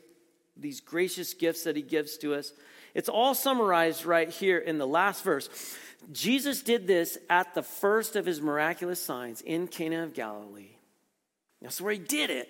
these 0.56 0.80
gracious 0.80 1.34
gifts 1.34 1.62
that 1.62 1.76
he 1.76 1.82
gives 1.82 2.16
to 2.18 2.34
us, 2.34 2.52
it's 2.94 3.08
all 3.08 3.32
summarized 3.32 4.04
right 4.04 4.28
here 4.28 4.58
in 4.58 4.76
the 4.76 4.88
last 4.88 5.22
verse. 5.22 5.48
Jesus 6.10 6.62
did 6.62 6.88
this 6.88 7.16
at 7.30 7.54
the 7.54 7.62
first 7.62 8.16
of 8.16 8.26
his 8.26 8.40
miraculous 8.40 9.00
signs 9.00 9.40
in 9.40 9.68
Cana 9.68 10.02
of 10.02 10.12
Galilee. 10.12 10.74
That's 11.62 11.80
where 11.80 11.92
he 11.92 12.00
did 12.00 12.30
it. 12.30 12.48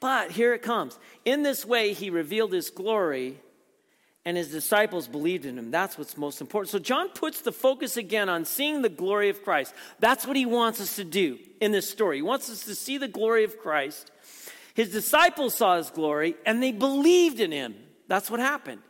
But 0.00 0.32
here 0.32 0.52
it 0.52 0.62
comes. 0.62 0.98
In 1.24 1.44
this 1.44 1.64
way, 1.64 1.92
he 1.92 2.10
revealed 2.10 2.52
his 2.52 2.70
glory, 2.70 3.38
and 4.24 4.36
his 4.36 4.50
disciples 4.50 5.08
believed 5.08 5.46
in 5.46 5.58
him. 5.58 5.70
That's 5.70 5.96
what's 5.96 6.16
most 6.16 6.40
important. 6.40 6.70
So, 6.70 6.78
John 6.78 7.08
puts 7.10 7.40
the 7.40 7.52
focus 7.52 7.96
again 7.96 8.28
on 8.28 8.44
seeing 8.44 8.82
the 8.82 8.88
glory 8.88 9.28
of 9.28 9.42
Christ. 9.42 9.74
That's 9.98 10.26
what 10.26 10.36
he 10.36 10.46
wants 10.46 10.80
us 10.80 10.96
to 10.96 11.04
do 11.04 11.38
in 11.60 11.72
this 11.72 11.88
story. 11.88 12.16
He 12.16 12.22
wants 12.22 12.50
us 12.50 12.64
to 12.64 12.74
see 12.74 12.98
the 12.98 13.08
glory 13.08 13.44
of 13.44 13.58
Christ. 13.58 14.10
His 14.74 14.90
disciples 14.90 15.54
saw 15.54 15.76
his 15.76 15.90
glory, 15.90 16.36
and 16.44 16.62
they 16.62 16.72
believed 16.72 17.40
in 17.40 17.52
him. 17.52 17.74
That's 18.08 18.30
what 18.30 18.40
happened. 18.40 18.82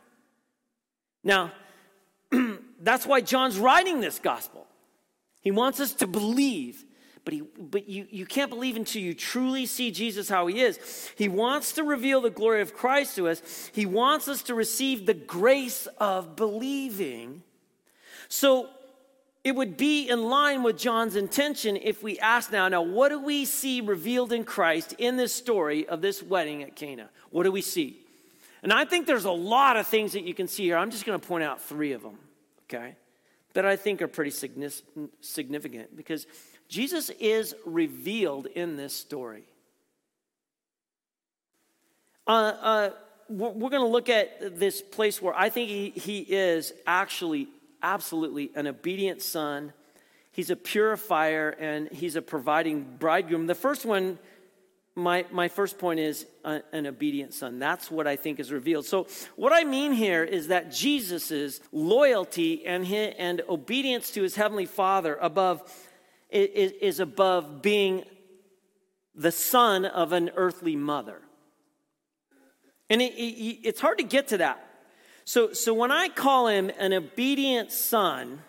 Now, 1.23 1.51
that's 2.79 3.05
why 3.05 3.21
John's 3.21 3.57
writing 3.57 4.01
this 4.01 4.19
gospel. 4.19 4.67
He 5.41 5.51
wants 5.51 5.79
us 5.79 5.93
to 5.95 6.07
believe, 6.07 6.83
but, 7.23 7.33
he, 7.33 7.41
but 7.41 7.87
you, 7.87 8.07
you 8.09 8.25
can't 8.25 8.49
believe 8.49 8.75
until 8.75 9.01
you 9.01 9.13
truly 9.13 9.65
see 9.65 9.91
Jesus 9.91 10.27
how 10.27 10.47
he 10.47 10.61
is. 10.61 11.11
He 11.15 11.27
wants 11.27 11.73
to 11.73 11.83
reveal 11.83 12.21
the 12.21 12.29
glory 12.29 12.61
of 12.61 12.73
Christ 12.73 13.15
to 13.17 13.27
us, 13.27 13.69
he 13.73 13.85
wants 13.85 14.27
us 14.27 14.43
to 14.43 14.55
receive 14.55 15.05
the 15.05 15.13
grace 15.13 15.87
of 15.97 16.35
believing. 16.35 17.43
So 18.27 18.69
it 19.43 19.55
would 19.55 19.75
be 19.75 20.07
in 20.07 20.23
line 20.23 20.63
with 20.63 20.77
John's 20.77 21.15
intention 21.15 21.75
if 21.75 22.03
we 22.03 22.19
ask 22.19 22.51
now, 22.51 22.67
now, 22.67 22.81
what 22.81 23.09
do 23.09 23.19
we 23.19 23.45
see 23.45 23.81
revealed 23.81 24.31
in 24.31 24.43
Christ 24.43 24.93
in 24.97 25.17
this 25.17 25.33
story 25.33 25.87
of 25.87 26.01
this 26.01 26.21
wedding 26.21 26.61
at 26.63 26.75
Cana? 26.75 27.09
What 27.31 27.43
do 27.43 27.51
we 27.51 27.61
see? 27.61 27.97
And 28.63 28.71
I 28.71 28.85
think 28.85 29.07
there's 29.07 29.25
a 29.25 29.31
lot 29.31 29.77
of 29.77 29.87
things 29.87 30.13
that 30.13 30.23
you 30.23 30.35
can 30.35 30.47
see 30.47 30.63
here. 30.65 30.77
I'm 30.77 30.91
just 30.91 31.05
going 31.05 31.19
to 31.19 31.27
point 31.27 31.43
out 31.43 31.59
three 31.61 31.93
of 31.93 32.03
them, 32.03 32.19
okay, 32.69 32.95
that 33.53 33.65
I 33.65 33.75
think 33.75 34.03
are 34.03 34.07
pretty 34.07 34.29
significant 34.29 35.97
because 35.97 36.27
Jesus 36.71 37.09
is 37.19 37.53
revealed 37.65 38.45
in 38.45 38.77
this 38.77 38.95
story. 38.95 39.43
Uh, 42.25 42.31
uh, 42.31 42.89
we're 43.27 43.69
going 43.69 43.81
to 43.81 43.87
look 43.87 44.07
at 44.07 44.57
this 44.57 44.81
place 44.81 45.21
where 45.21 45.33
I 45.33 45.49
think 45.49 45.69
he, 45.69 45.89
he 45.89 46.19
is 46.19 46.71
actually 46.87 47.49
absolutely 47.83 48.51
an 48.55 48.67
obedient 48.67 49.21
son. 49.21 49.73
He's 50.31 50.49
a 50.49 50.55
purifier 50.55 51.49
and 51.49 51.89
he's 51.91 52.15
a 52.15 52.21
providing 52.21 52.95
bridegroom. 52.99 53.47
The 53.47 53.55
first 53.55 53.85
one 53.85 54.17
my, 54.93 55.25
my 55.31 55.47
first 55.47 55.79
point 55.79 56.01
is 56.01 56.25
a, 56.43 56.61
an 56.73 56.85
obedient 56.85 57.33
son. 57.33 57.59
That's 57.59 57.89
what 57.89 58.07
I 58.07 58.17
think 58.17 58.41
is 58.41 58.51
revealed. 58.51 58.85
So, 58.85 59.07
what 59.37 59.53
I 59.53 59.63
mean 59.63 59.93
here 59.93 60.21
is 60.21 60.49
that 60.49 60.69
Jesus' 60.69 61.61
loyalty 61.71 62.65
and, 62.65 62.85
his, 62.85 63.15
and 63.17 63.41
obedience 63.47 64.11
to 64.11 64.21
his 64.21 64.35
heavenly 64.35 64.65
Father 64.65 65.17
above 65.21 65.63
is, 66.31 66.71
is 66.73 66.99
above 66.99 67.61
being 67.61 68.03
the 69.13 69.31
son 69.31 69.85
of 69.85 70.13
an 70.13 70.31
earthly 70.35 70.75
mother. 70.75 71.21
And 72.89 73.01
it, 73.01 73.13
it, 73.13 73.59
it's 73.63 73.81
hard 73.81 73.97
to 73.99 74.03
get 74.03 74.29
to 74.29 74.37
that. 74.37 74.67
So, 75.23 75.53
so, 75.53 75.73
when 75.73 75.91
I 75.91 76.09
call 76.09 76.47
him 76.47 76.71
an 76.79 76.93
obedient 76.93 77.71
son, 77.71 78.41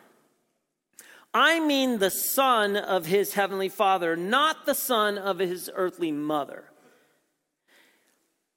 I 1.35 1.61
mean 1.61 1.99
the 1.99 2.11
son 2.11 2.77
of 2.77 3.07
his 3.07 3.35
heavenly 3.35 3.69
father, 3.69 4.17
not 4.17 4.67
the 4.67 4.75
son 4.75 5.19
of 5.19 5.39
his 5.39 5.71
earthly 5.75 6.13
mother. 6.13 6.65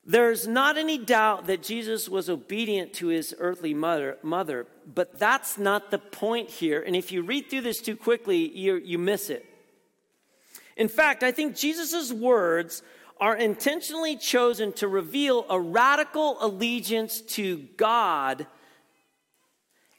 There's 0.06 0.48
not 0.48 0.78
any 0.78 1.00
doubt 1.00 1.48
that 1.48 1.64
Jesus 1.64 2.08
was 2.08 2.30
obedient 2.30 2.94
to 2.96 3.08
his 3.08 3.34
earthly 3.40 3.74
mother, 3.74 4.18
mother, 4.22 4.68
but 4.94 5.18
that's 5.18 5.58
not 5.58 5.90
the 5.90 5.98
point 5.98 6.50
here. 6.50 6.84
And 6.86 6.96
if 6.96 7.12
you 7.12 7.24
read 7.24 7.50
through 7.50 7.62
this 7.62 7.82
too 7.82 7.96
quickly, 7.96 8.48
you, 8.56 8.76
you 8.76 9.00
miss 9.00 9.32
it. 9.32 9.46
In 10.78 10.90
fact, 10.90 11.24
I 11.24 11.32
think 11.32 11.56
Jesus' 11.56 12.14
words 12.14 12.84
are 13.20 13.36
intentionally 13.36 14.16
chosen 14.16 14.74
to 14.74 14.88
reveal 14.88 15.46
a 15.50 15.60
radical 15.60 16.38
allegiance 16.40 17.22
to 17.22 17.58
God 17.78 18.46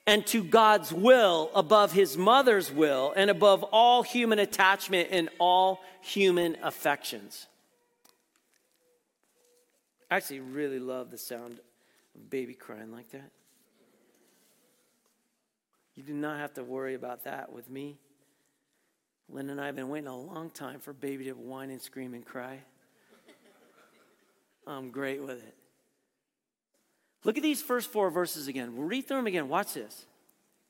and 0.06 0.24
to 0.28 0.44
God's 0.44 0.92
will 0.92 1.50
above 1.54 1.92
his 1.92 2.16
mother's 2.16 2.70
will 2.70 3.12
and 3.16 3.28
above 3.28 3.64
all 3.64 4.04
human 4.04 4.38
attachment 4.38 5.08
and 5.10 5.30
all 5.40 5.80
human 6.00 6.56
affections. 6.62 7.48
I 10.10 10.16
actually 10.16 10.40
really 10.40 10.78
love 10.78 11.10
the 11.10 11.18
sound 11.18 11.60
of 12.14 12.30
baby 12.30 12.54
crying 12.54 12.92
like 12.92 13.10
that. 13.10 13.30
You 15.94 16.02
do 16.02 16.14
not 16.14 16.38
have 16.38 16.54
to 16.54 16.62
worry 16.62 16.94
about 16.94 17.24
that 17.24 17.52
with 17.52 17.70
me. 17.70 17.96
Lynn 19.28 19.50
and 19.50 19.60
I 19.60 19.66
have 19.66 19.76
been 19.76 19.88
waiting 19.88 20.08
a 20.08 20.16
long 20.16 20.50
time 20.50 20.78
for 20.78 20.92
baby 20.92 21.24
to 21.24 21.32
whine 21.32 21.70
and 21.70 21.80
scream 21.80 22.14
and 22.14 22.24
cry. 22.24 22.60
I'm 24.66 24.90
great 24.90 25.22
with 25.22 25.38
it. 25.38 25.54
Look 27.24 27.36
at 27.36 27.42
these 27.42 27.62
first 27.62 27.90
four 27.90 28.10
verses 28.10 28.46
again. 28.46 28.76
We'll 28.76 28.86
read 28.86 29.08
through 29.08 29.18
them 29.18 29.26
again. 29.26 29.48
Watch 29.48 29.74
this. 29.74 30.06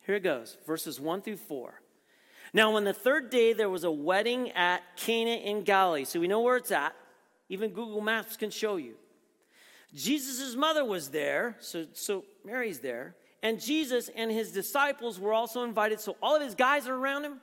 Here 0.06 0.14
it 0.14 0.22
goes 0.22 0.56
verses 0.66 1.00
1 1.00 1.22
through 1.22 1.36
4. 1.36 1.80
Now, 2.52 2.76
on 2.76 2.84
the 2.84 2.94
third 2.94 3.28
day, 3.28 3.52
there 3.52 3.68
was 3.68 3.84
a 3.84 3.90
wedding 3.90 4.52
at 4.52 4.82
Cana 4.96 5.32
in 5.32 5.62
Galilee. 5.62 6.04
So 6.04 6.20
we 6.20 6.28
know 6.28 6.40
where 6.40 6.56
it's 6.56 6.70
at. 6.70 6.94
Even 7.48 7.70
Google 7.70 8.00
Maps 8.00 8.36
can 8.36 8.50
show 8.50 8.76
you. 8.76 8.94
Jesus' 9.94 10.54
mother 10.54 10.84
was 10.84 11.10
there, 11.10 11.56
so, 11.60 11.86
so 11.92 12.24
Mary's 12.44 12.80
there. 12.80 13.14
And 13.42 13.60
Jesus 13.60 14.10
and 14.14 14.30
his 14.30 14.52
disciples 14.52 15.20
were 15.20 15.32
also 15.32 15.62
invited, 15.62 16.00
so 16.00 16.16
all 16.22 16.36
of 16.36 16.42
his 16.42 16.54
guys 16.54 16.88
are 16.88 16.94
around 16.94 17.24
him. 17.24 17.40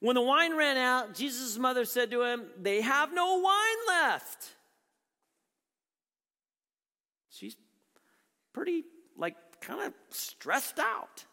When 0.00 0.14
the 0.14 0.22
wine 0.22 0.56
ran 0.56 0.76
out, 0.76 1.14
Jesus' 1.14 1.58
mother 1.58 1.84
said 1.84 2.10
to 2.10 2.22
him, 2.22 2.46
They 2.60 2.80
have 2.80 3.14
no 3.14 3.38
wine 3.38 3.86
left. 3.88 4.54
She's 7.30 7.56
pretty, 8.52 8.84
like, 9.16 9.36
kind 9.60 9.82
of 9.82 9.94
stressed 10.10 10.78
out. 10.78 11.24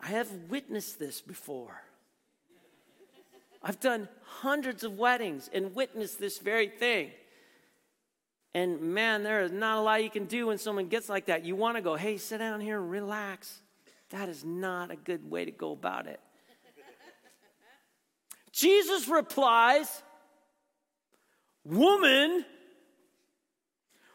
I 0.00 0.08
have 0.08 0.30
witnessed 0.48 0.98
this 0.98 1.20
before. 1.20 1.82
I've 3.62 3.80
done 3.80 4.08
hundreds 4.24 4.84
of 4.84 4.98
weddings 4.98 5.50
and 5.52 5.74
witnessed 5.74 6.18
this 6.18 6.38
very 6.38 6.68
thing. 6.68 7.10
And 8.54 8.80
man, 8.80 9.22
there 9.22 9.42
is 9.42 9.52
not 9.52 9.78
a 9.78 9.80
lot 9.80 10.02
you 10.02 10.10
can 10.10 10.24
do 10.24 10.48
when 10.48 10.58
someone 10.58 10.88
gets 10.88 11.08
like 11.08 11.26
that. 11.26 11.44
You 11.44 11.54
want 11.54 11.76
to 11.76 11.82
go, 11.82 11.94
hey, 11.94 12.16
sit 12.16 12.38
down 12.38 12.60
here 12.60 12.80
and 12.80 12.90
relax. 12.90 13.60
That 14.10 14.28
is 14.28 14.44
not 14.44 14.90
a 14.90 14.96
good 14.96 15.30
way 15.30 15.44
to 15.44 15.52
go 15.52 15.72
about 15.72 16.06
it. 16.06 16.20
Jesus 18.52 19.08
replies, 19.08 20.02
Woman, 21.64 22.44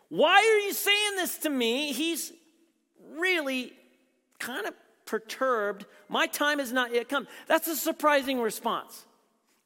why 0.10 0.36
are 0.38 0.66
you 0.66 0.74
saying 0.74 1.16
this 1.16 1.38
to 1.40 1.50
me? 1.50 1.94
He's 1.94 2.34
really 3.18 3.72
kind 4.40 4.66
of 4.66 4.74
perturbed. 5.06 5.86
My 6.10 6.28
time 6.28 6.60
has 6.60 6.72
not 6.72 6.94
yet 6.94 7.08
come. 7.08 7.28
That's 7.48 7.68
a 7.68 7.76
surprising 7.76 8.42
response. 8.42 9.06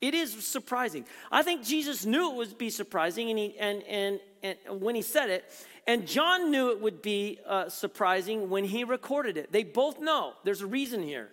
It 0.02 0.14
is 0.14 0.46
surprising. 0.46 1.06
I 1.32 1.44
think 1.44 1.64
Jesus 1.64 2.06
knew 2.06 2.32
it 2.32 2.36
would 2.36 2.58
be 2.58 2.70
surprising, 2.70 3.30
and, 3.30 3.40
he, 3.40 3.58
and, 3.58 3.84
and, 3.84 4.20
and 4.44 4.58
when 4.82 4.96
he 4.96 5.02
said 5.02 5.30
it, 5.30 5.46
and 5.88 6.08
John 6.08 6.52
knew 6.52 6.72
it 6.72 6.82
would 6.82 7.02
be 7.02 7.40
uh, 7.48 7.70
surprising 7.70 8.50
when 8.50 8.64
he 8.64 8.84
recorded 8.84 9.38
it. 9.38 9.52
They 9.52 9.64
both 9.64 10.00
know 10.00 10.34
there's 10.44 10.62
a 10.62 10.68
reason 10.68 11.04
here. 11.04 11.30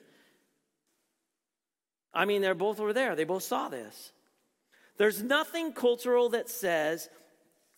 I 2.14 2.25
mean, 2.25 2.40
they're 2.40 2.54
both 2.54 2.78
were 2.78 2.92
there, 2.92 3.14
they 3.14 3.25
both 3.25 3.42
saw 3.42 3.68
this. 3.68 4.12
There's 4.96 5.22
nothing 5.22 5.72
cultural 5.72 6.30
that 6.30 6.48
says 6.48 7.10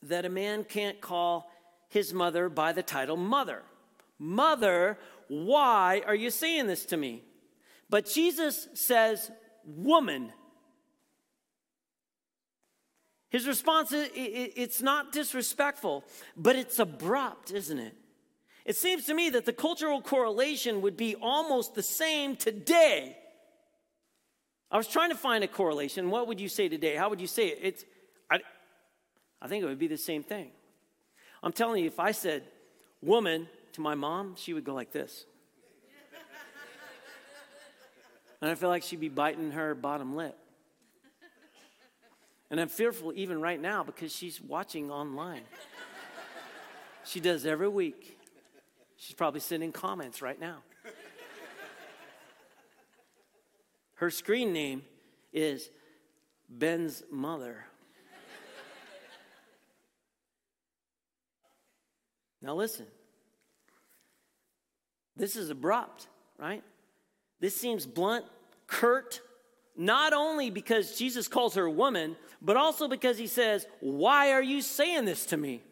that 0.04 0.24
a 0.24 0.28
man 0.28 0.62
can't 0.64 1.00
call 1.00 1.50
his 1.88 2.14
mother 2.14 2.48
by 2.48 2.72
the 2.72 2.82
title 2.82 3.16
mother. 3.16 3.62
Mother, 4.18 4.98
why 5.26 6.02
are 6.06 6.14
you 6.14 6.30
saying 6.30 6.68
this 6.68 6.84
to 6.86 6.96
me? 6.96 7.24
But 7.90 8.06
Jesus 8.06 8.68
says, 8.74 9.30
woman. 9.64 10.32
His 13.30 13.46
response 13.46 13.92
it's 13.92 14.80
not 14.80 15.12
disrespectful, 15.12 16.04
but 16.36 16.56
it's 16.56 16.78
abrupt, 16.78 17.52
isn't 17.52 17.78
it? 17.78 17.94
It 18.64 18.76
seems 18.76 19.04
to 19.06 19.14
me 19.14 19.30
that 19.30 19.44
the 19.44 19.52
cultural 19.52 20.00
correlation 20.00 20.82
would 20.82 20.96
be 20.96 21.14
almost 21.14 21.74
the 21.74 21.82
same 21.82 22.36
today. 22.36 23.16
I 24.70 24.76
was 24.76 24.86
trying 24.86 25.10
to 25.10 25.16
find 25.16 25.42
a 25.42 25.48
correlation. 25.48 26.10
What 26.10 26.26
would 26.28 26.40
you 26.40 26.48
say 26.48 26.68
today? 26.68 26.94
How 26.94 27.08
would 27.08 27.20
you 27.20 27.26
say 27.26 27.48
it? 27.48 27.58
It's, 27.62 27.84
I, 28.30 28.40
I 29.40 29.48
think 29.48 29.62
it 29.64 29.66
would 29.66 29.78
be 29.78 29.86
the 29.86 29.96
same 29.96 30.22
thing. 30.22 30.50
I'm 31.42 31.52
telling 31.52 31.82
you, 31.82 31.86
if 31.86 31.98
I 31.98 32.12
said 32.12 32.44
woman 33.00 33.48
to 33.72 33.80
my 33.80 33.94
mom, 33.94 34.34
she 34.36 34.52
would 34.52 34.64
go 34.64 34.74
like 34.74 34.92
this. 34.92 35.24
and 38.40 38.50
I 38.50 38.54
feel 38.54 38.68
like 38.68 38.82
she'd 38.82 39.00
be 39.00 39.08
biting 39.08 39.52
her 39.52 39.74
bottom 39.74 40.16
lip. 40.16 40.36
And 42.50 42.60
I'm 42.60 42.68
fearful 42.68 43.12
even 43.14 43.40
right 43.40 43.60
now 43.60 43.82
because 43.84 44.14
she's 44.14 44.40
watching 44.40 44.90
online. 44.90 45.42
she 47.04 47.20
does 47.20 47.44
every 47.44 47.68
week. 47.68 48.18
She's 48.96 49.14
probably 49.14 49.40
sending 49.40 49.70
comments 49.70 50.22
right 50.22 50.40
now. 50.40 50.58
Her 53.94 54.10
screen 54.10 54.52
name 54.52 54.82
is 55.32 55.70
Ben's 56.48 57.02
mother. 57.10 57.64
now, 62.40 62.54
listen. 62.54 62.86
This 65.16 65.34
is 65.34 65.50
abrupt, 65.50 66.06
right? 66.38 66.62
This 67.40 67.56
seems 67.56 67.86
blunt, 67.86 68.24
curt, 68.68 69.20
not 69.78 70.12
only 70.12 70.50
because 70.50 70.98
Jesus 70.98 71.28
calls 71.28 71.54
her 71.54 71.64
a 71.64 71.70
woman, 71.70 72.16
but 72.42 72.56
also 72.56 72.88
because 72.88 73.16
he 73.16 73.28
says, 73.28 73.66
Why 73.80 74.32
are 74.32 74.42
you 74.42 74.60
saying 74.60 75.06
this 75.06 75.24
to 75.26 75.36
me? 75.36 75.62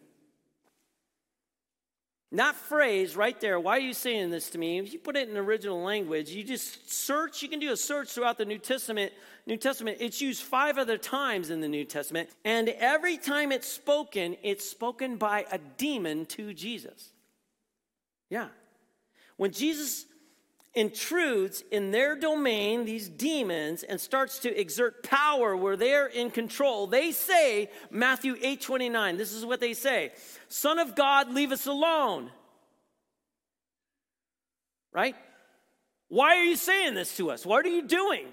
That 2.32 2.54
phrase 2.54 3.16
right 3.16 3.40
there, 3.40 3.58
why 3.58 3.76
are 3.76 3.80
you 3.80 3.94
saying 3.94 4.30
this 4.30 4.50
to 4.50 4.58
me? 4.58 4.78
If 4.78 4.92
you 4.92 4.98
put 4.98 5.16
it 5.16 5.28
in 5.28 5.36
original 5.36 5.82
language, 5.82 6.30
you 6.30 6.42
just 6.42 6.90
search, 6.90 7.42
you 7.42 7.48
can 7.48 7.60
do 7.60 7.72
a 7.72 7.76
search 7.76 8.10
throughout 8.10 8.36
the 8.36 8.44
New 8.44 8.58
Testament. 8.58 9.12
New 9.46 9.56
Testament, 9.56 9.98
it's 10.00 10.20
used 10.20 10.42
five 10.42 10.76
other 10.76 10.98
times 10.98 11.50
in 11.50 11.60
the 11.60 11.68
New 11.68 11.84
Testament, 11.84 12.28
and 12.44 12.68
every 12.68 13.16
time 13.16 13.52
it's 13.52 13.68
spoken, 13.68 14.36
it's 14.42 14.68
spoken 14.68 15.16
by 15.16 15.46
a 15.52 15.58
demon 15.58 16.26
to 16.26 16.52
Jesus. 16.52 17.12
Yeah. 18.28 18.48
When 19.36 19.52
Jesus 19.52 20.06
intrudes 20.76 21.64
in 21.72 21.90
their 21.90 22.14
domain, 22.14 22.84
these 22.84 23.08
demons, 23.08 23.82
and 23.82 24.00
starts 24.00 24.38
to 24.40 24.60
exert 24.60 25.02
power 25.02 25.56
where 25.56 25.76
they're 25.76 26.06
in 26.06 26.30
control, 26.30 26.86
they 26.86 27.10
say, 27.10 27.70
Matthew 27.90 28.36
8 28.40 28.60
29, 28.60 29.16
this 29.16 29.32
is 29.32 29.44
what 29.44 29.58
they 29.58 29.72
say 29.72 30.12
Son 30.48 30.78
of 30.78 30.94
God, 30.94 31.32
leave 31.32 31.50
us 31.50 31.66
alone. 31.66 32.30
Right? 34.92 35.16
Why 36.08 36.36
are 36.36 36.44
you 36.44 36.56
saying 36.56 36.94
this 36.94 37.16
to 37.16 37.30
us? 37.30 37.44
What 37.44 37.66
are 37.66 37.70
you 37.70 37.82
doing? 37.82 38.26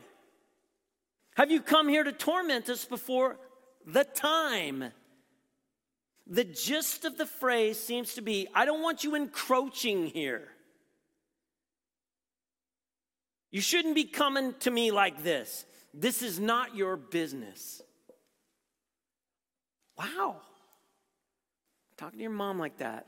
Have 1.35 1.49
you 1.49 1.61
come 1.61 1.89
here 1.89 2.03
to 2.03 2.11
torment 2.11 2.69
us 2.69 2.85
before 2.85 3.37
the 3.85 4.03
time? 4.03 4.91
The 6.27 6.43
gist 6.43 7.03
of 7.03 7.17
the 7.17 7.25
phrase 7.25 7.79
seems 7.79 8.13
to 8.13 8.21
be 8.21 8.47
I 8.53 8.65
don't 8.65 8.81
want 8.81 9.03
you 9.03 9.15
encroaching 9.15 10.07
here. 10.07 10.52
You 13.53 13.61
shouldn't 13.61 13.93
be 13.93 14.05
coming 14.05 14.55
to 14.61 14.71
me 14.71 14.89
like 14.89 15.21
this. 15.21 15.65
This 15.93 16.23
is 16.23 16.39
not 16.39 16.75
your 16.75 16.97
business. 16.97 17.83
Wow. 19.95 20.37
Talking 21.95 22.17
to 22.17 22.23
your 22.23 22.31
mom 22.31 22.57
like 22.57 22.79
that. 22.79 23.05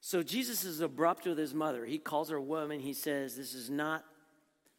So 0.00 0.22
Jesus 0.22 0.64
is 0.64 0.80
abrupt 0.80 1.26
with 1.26 1.36
his 1.36 1.52
mother. 1.52 1.84
He 1.84 1.98
calls 1.98 2.30
her 2.30 2.38
a 2.38 2.42
woman. 2.42 2.80
He 2.80 2.94
says, 2.94 3.36
This 3.36 3.52
is 3.52 3.68
not 3.68 4.06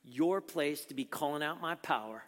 your 0.04 0.42
place 0.42 0.86
to 0.86 0.96
be 0.96 1.06
calling 1.06 1.44
out 1.44 1.62
my 1.62 1.76
power. 1.76 2.24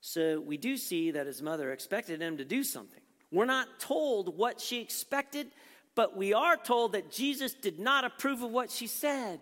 So 0.00 0.40
we 0.40 0.56
do 0.56 0.76
see 0.76 1.10
that 1.10 1.26
his 1.26 1.42
mother 1.42 1.72
expected 1.72 2.22
him 2.22 2.36
to 2.36 2.44
do 2.44 2.62
something. 2.62 3.02
We're 3.32 3.44
not 3.44 3.80
told 3.80 4.38
what 4.38 4.60
she 4.60 4.80
expected, 4.80 5.48
but 5.96 6.16
we 6.16 6.32
are 6.32 6.56
told 6.56 6.92
that 6.92 7.10
Jesus 7.10 7.54
did 7.54 7.80
not 7.80 8.04
approve 8.04 8.42
of 8.42 8.52
what 8.52 8.70
she 8.70 8.86
said. 8.86 9.40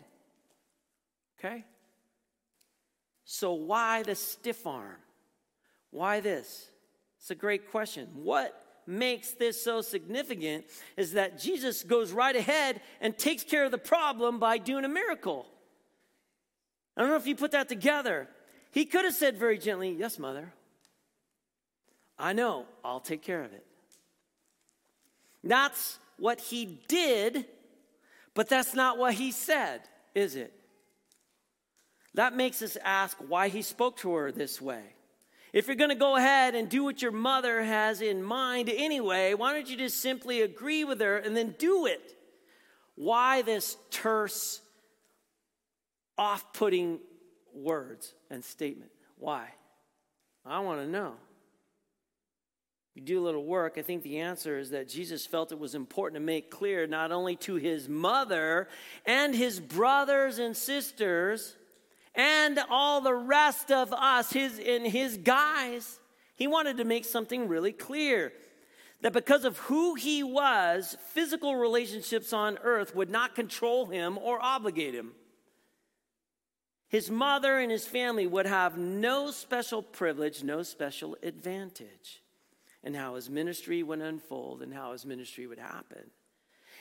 Okay? 1.39 1.65
So, 3.25 3.53
why 3.53 4.03
the 4.03 4.15
stiff 4.15 4.67
arm? 4.67 4.97
Why 5.91 6.21
this? 6.21 6.71
It's 7.19 7.31
a 7.31 7.35
great 7.35 7.71
question. 7.71 8.09
What 8.15 8.65
makes 8.87 9.33
this 9.33 9.63
so 9.63 9.83
significant 9.83 10.65
is 10.97 11.13
that 11.13 11.39
Jesus 11.39 11.83
goes 11.83 12.11
right 12.11 12.35
ahead 12.35 12.81
and 13.01 13.17
takes 13.17 13.45
care 13.45 13.65
of 13.65 13.71
the 13.71 13.79
problem 13.79 14.39
by 14.39 14.59
doing 14.59 14.85
a 14.85 14.89
miracle. 14.89 15.47
I 16.97 17.03
don't 17.03 17.11
know 17.11 17.17
if 17.17 17.27
you 17.27 17.37
put 17.37 17.53
that 17.53 17.69
together. 17.69 18.29
He 18.71 18.85
could 18.85 19.05
have 19.05 19.15
said 19.15 19.37
very 19.37 19.59
gently, 19.59 19.91
Yes, 19.91 20.19
mother. 20.19 20.53
I 22.19 22.33
know, 22.33 22.67
I'll 22.85 23.01
take 23.01 23.23
care 23.23 23.45
of 23.45 23.53
it. 23.53 23.65
That's 25.45 25.99
what 26.19 26.41
he 26.41 26.81
did, 26.89 27.47
but 28.35 28.49
that's 28.49 28.75
not 28.75 28.99
what 28.99 29.15
he 29.15 29.31
said, 29.31 29.83
is 30.15 30.35
it? 30.35 30.53
That 32.19 32.35
makes 32.35 32.63
us 32.63 32.77
ask 32.85 33.17
why 33.29 33.47
he 33.47 33.63
spoke 33.63 33.99
to 33.99 34.13
her 34.15 34.33
this 34.33 34.61
way. 34.61 34.83
If 35.53 35.69
you're 35.69 35.77
going 35.77 35.91
to 35.91 35.95
go 35.95 36.17
ahead 36.17 36.57
and 36.57 36.69
do 36.69 36.83
what 36.83 37.01
your 37.01 37.13
mother 37.13 37.63
has 37.63 38.01
in 38.01 38.25
mind 38.25 38.69
anyway, 38.69 39.35
why 39.35 39.53
don't 39.53 39.71
you 39.71 39.77
just 39.77 40.01
simply 40.01 40.43
agree 40.43 40.83
with 40.83 41.01
her 41.01 41.19
and 41.19 41.37
then 41.37 41.55
do 41.61 41.87
it? 41.87 42.17
Why 42.97 43.43
this 43.43 43.77
terse, 43.93 44.61
off 46.19 46.53
putting 46.53 46.99
words 47.55 48.13
and 48.33 48.45
statement? 48.45 48.91
Why? 49.17 49.51
I 50.45 50.59
want 50.59 50.81
to 50.81 50.89
know. 50.89 51.13
You 52.97 53.03
do 53.03 53.21
a 53.21 53.25
little 53.25 53.45
work, 53.45 53.75
I 53.79 53.83
think 53.83 54.03
the 54.03 54.19
answer 54.19 54.59
is 54.59 54.71
that 54.71 54.89
Jesus 54.89 55.25
felt 55.25 55.53
it 55.53 55.59
was 55.61 55.77
important 55.77 56.21
to 56.21 56.27
make 56.27 56.51
clear 56.51 56.89
not 56.89 57.13
only 57.13 57.37
to 57.37 57.55
his 57.55 57.89
mother 57.89 58.67
and 59.07 59.37
his 59.37 59.61
brothers 59.61 60.41
and 60.41 60.57
sisters 60.57 61.55
and 62.19 62.59
all 62.69 63.01
the 63.01 63.15
rest 63.15 63.71
of 63.71 63.95
us, 63.95 64.31
his, 64.33 64.59
in 64.59 64.85
his 64.85 65.17
guise 65.17 66.01
he 66.39 66.47
wanted 66.47 66.77
to 66.77 66.85
make 66.85 67.05
something 67.05 67.49
really 67.49 67.73
clear 67.73 68.33
that 69.01 69.13
because 69.13 69.45
of 69.45 69.59
who 69.59 69.95
he 69.95 70.23
was, 70.23 70.97
physical 71.09 71.57
relationships 71.57 72.33
on 72.33 72.59
earth 72.63 72.95
would 72.95 73.11
not 73.11 73.35
control 73.35 73.87
him 73.87 74.19
or 74.19 74.41
obligate 74.41 74.95
him. 74.95 75.13
His 76.89 77.11
mother 77.11 77.59
and 77.59 77.73
his 77.73 77.87
family 77.87 78.27
would 78.27 78.47
have 78.47 78.79
no 78.79 79.33
special 79.33 79.83
privilege, 79.83 80.45
no 80.45 80.63
special 80.63 81.17
advantage 81.25 82.23
in 82.85 82.95
how 82.95 83.17
his 83.17 83.29
ministry 83.29 83.83
would 83.83 84.01
unfold 84.01 84.63
and 84.63 84.73
how 84.73 84.93
his 84.93 85.05
ministry 85.05 85.47
would 85.47 85.59
happen. 85.59 86.11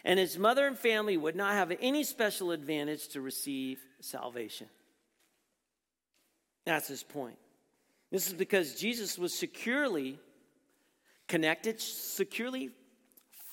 And 0.06 0.20
his 0.20 0.38
mother 0.38 0.68
and 0.68 0.78
family 0.78 1.18
would 1.18 1.36
not 1.36 1.54
have 1.54 1.76
any 1.82 2.04
special 2.04 2.52
advantage 2.52 3.08
to 3.10 3.22
receive 3.22 3.80
salvation. 4.00 4.68
That's 6.68 6.90
his 6.90 7.02
point. 7.02 7.38
This 8.12 8.28
is 8.28 8.34
because 8.34 8.76
Jesus 8.76 9.18
was 9.18 9.34
securely 9.34 10.20
connected, 11.30 11.80
securely 11.80 12.72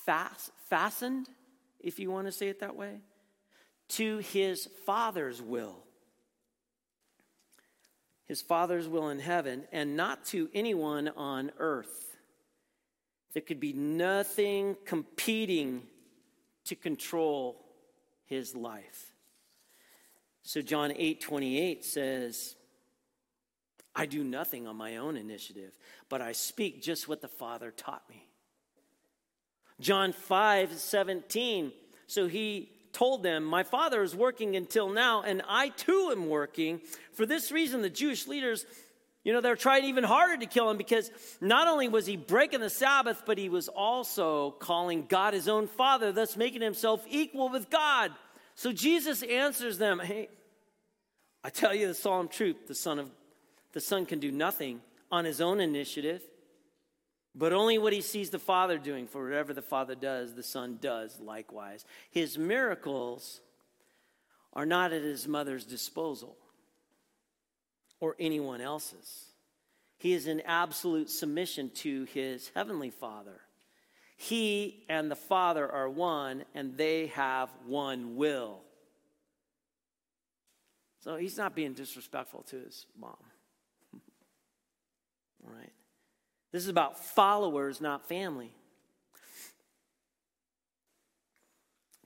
fast, 0.04 0.50
fastened, 0.68 1.28
if 1.78 2.00
you 2.00 2.10
want 2.10 2.26
to 2.26 2.32
say 2.32 2.48
it 2.48 2.58
that 2.58 2.74
way, 2.74 2.98
to 3.90 4.18
his 4.18 4.68
Father's 4.84 5.40
will. 5.40 5.76
His 8.26 8.42
Father's 8.42 8.88
will 8.88 9.10
in 9.10 9.20
heaven, 9.20 9.62
and 9.70 9.96
not 9.96 10.24
to 10.26 10.48
anyone 10.52 11.06
on 11.16 11.52
earth. 11.60 12.16
There 13.32 13.42
could 13.42 13.60
be 13.60 13.74
nothing 13.74 14.76
competing 14.84 15.84
to 16.64 16.74
control 16.74 17.64
his 18.24 18.56
life. 18.56 19.12
So 20.42 20.62
John 20.62 20.92
8 20.96 21.20
28 21.20 21.84
says, 21.84 22.56
I 23.96 24.06
do 24.06 24.24
nothing 24.24 24.66
on 24.66 24.76
my 24.76 24.96
own 24.96 25.16
initiative, 25.16 25.72
but 26.08 26.20
I 26.20 26.32
speak 26.32 26.82
just 26.82 27.08
what 27.08 27.20
the 27.20 27.28
Father 27.28 27.70
taught 27.70 28.02
me. 28.10 28.26
John 29.80 30.12
5 30.12 30.78
17, 30.78 31.72
so 32.06 32.26
he 32.26 32.70
told 32.92 33.22
them, 33.22 33.44
My 33.44 33.62
Father 33.62 34.02
is 34.02 34.14
working 34.14 34.56
until 34.56 34.88
now, 34.88 35.22
and 35.22 35.42
I 35.48 35.68
too 35.70 36.10
am 36.12 36.28
working. 36.28 36.80
For 37.12 37.26
this 37.26 37.52
reason, 37.52 37.82
the 37.82 37.90
Jewish 37.90 38.26
leaders, 38.26 38.66
you 39.24 39.32
know, 39.32 39.40
they're 39.40 39.56
trying 39.56 39.84
even 39.84 40.04
harder 40.04 40.36
to 40.38 40.46
kill 40.46 40.70
him 40.70 40.76
because 40.76 41.10
not 41.40 41.68
only 41.68 41.88
was 41.88 42.06
he 42.06 42.16
breaking 42.16 42.60
the 42.60 42.70
Sabbath, 42.70 43.22
but 43.26 43.38
he 43.38 43.48
was 43.48 43.68
also 43.68 44.52
calling 44.52 45.06
God 45.06 45.34
his 45.34 45.48
own 45.48 45.66
Father, 45.66 46.12
thus 46.12 46.36
making 46.36 46.62
himself 46.62 47.04
equal 47.08 47.48
with 47.48 47.70
God. 47.70 48.12
So 48.54 48.72
Jesus 48.72 49.22
answers 49.22 49.78
them, 49.78 49.98
Hey, 49.98 50.28
I 51.42 51.50
tell 51.50 51.74
you 51.74 51.88
the 51.88 51.94
solemn 51.94 52.28
truth, 52.28 52.68
the 52.68 52.74
Son 52.74 52.98
of 52.98 53.10
the 53.74 53.80
Son 53.80 54.06
can 54.06 54.20
do 54.20 54.32
nothing 54.32 54.80
on 55.10 55.24
his 55.24 55.40
own 55.40 55.60
initiative, 55.60 56.22
but 57.34 57.52
only 57.52 57.76
what 57.76 57.92
he 57.92 58.00
sees 58.00 58.30
the 58.30 58.38
Father 58.38 58.78
doing. 58.78 59.08
For 59.08 59.24
whatever 59.24 59.52
the 59.52 59.62
Father 59.62 59.96
does, 59.96 60.34
the 60.34 60.44
Son 60.44 60.78
does 60.80 61.20
likewise. 61.20 61.84
His 62.10 62.38
miracles 62.38 63.40
are 64.52 64.64
not 64.64 64.92
at 64.92 65.02
his 65.02 65.26
mother's 65.26 65.64
disposal 65.64 66.36
or 68.00 68.14
anyone 68.20 68.60
else's. 68.60 69.24
He 69.98 70.12
is 70.12 70.28
in 70.28 70.40
absolute 70.42 71.10
submission 71.10 71.70
to 71.76 72.04
his 72.04 72.52
heavenly 72.54 72.90
Father. 72.90 73.40
He 74.16 74.84
and 74.88 75.10
the 75.10 75.16
Father 75.16 75.70
are 75.70 75.88
one, 75.88 76.44
and 76.54 76.76
they 76.76 77.08
have 77.08 77.50
one 77.66 78.14
will. 78.14 78.60
So 81.00 81.16
he's 81.16 81.36
not 81.36 81.56
being 81.56 81.72
disrespectful 81.74 82.44
to 82.44 82.56
his 82.56 82.86
mom. 82.96 83.16
Right. 85.44 85.72
This 86.52 86.62
is 86.62 86.68
about 86.68 86.98
followers, 86.98 87.80
not 87.80 88.08
family. 88.08 88.54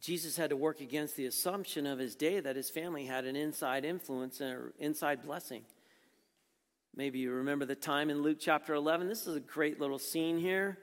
Jesus 0.01 0.37
had 0.37 0.51
to 0.51 0.57
work 0.57 0.81
against 0.81 1.16
the 1.16 1.27
assumption 1.27 1.87
of 1.87 1.98
his 1.98 2.14
day 2.14 2.40
that 2.40 2.57
his 2.57 2.70
family 2.70 3.05
had 3.05 3.24
an 3.24 3.37
inside 3.37 3.85
influence 3.85 4.40
and 4.40 4.51
an 4.51 4.72
inside 4.79 5.22
blessing. 5.22 5.62
Maybe 6.96 7.18
you 7.18 7.31
remember 7.31 7.64
the 7.64 7.74
time 7.74 8.09
in 8.09 8.22
Luke 8.22 8.38
chapter 8.40 8.74
11. 8.74 9.07
This 9.07 9.27
is 9.27 9.37
a 9.37 9.40
great 9.40 9.79
little 9.81 9.98
scene 9.98 10.38
here. 10.38 10.79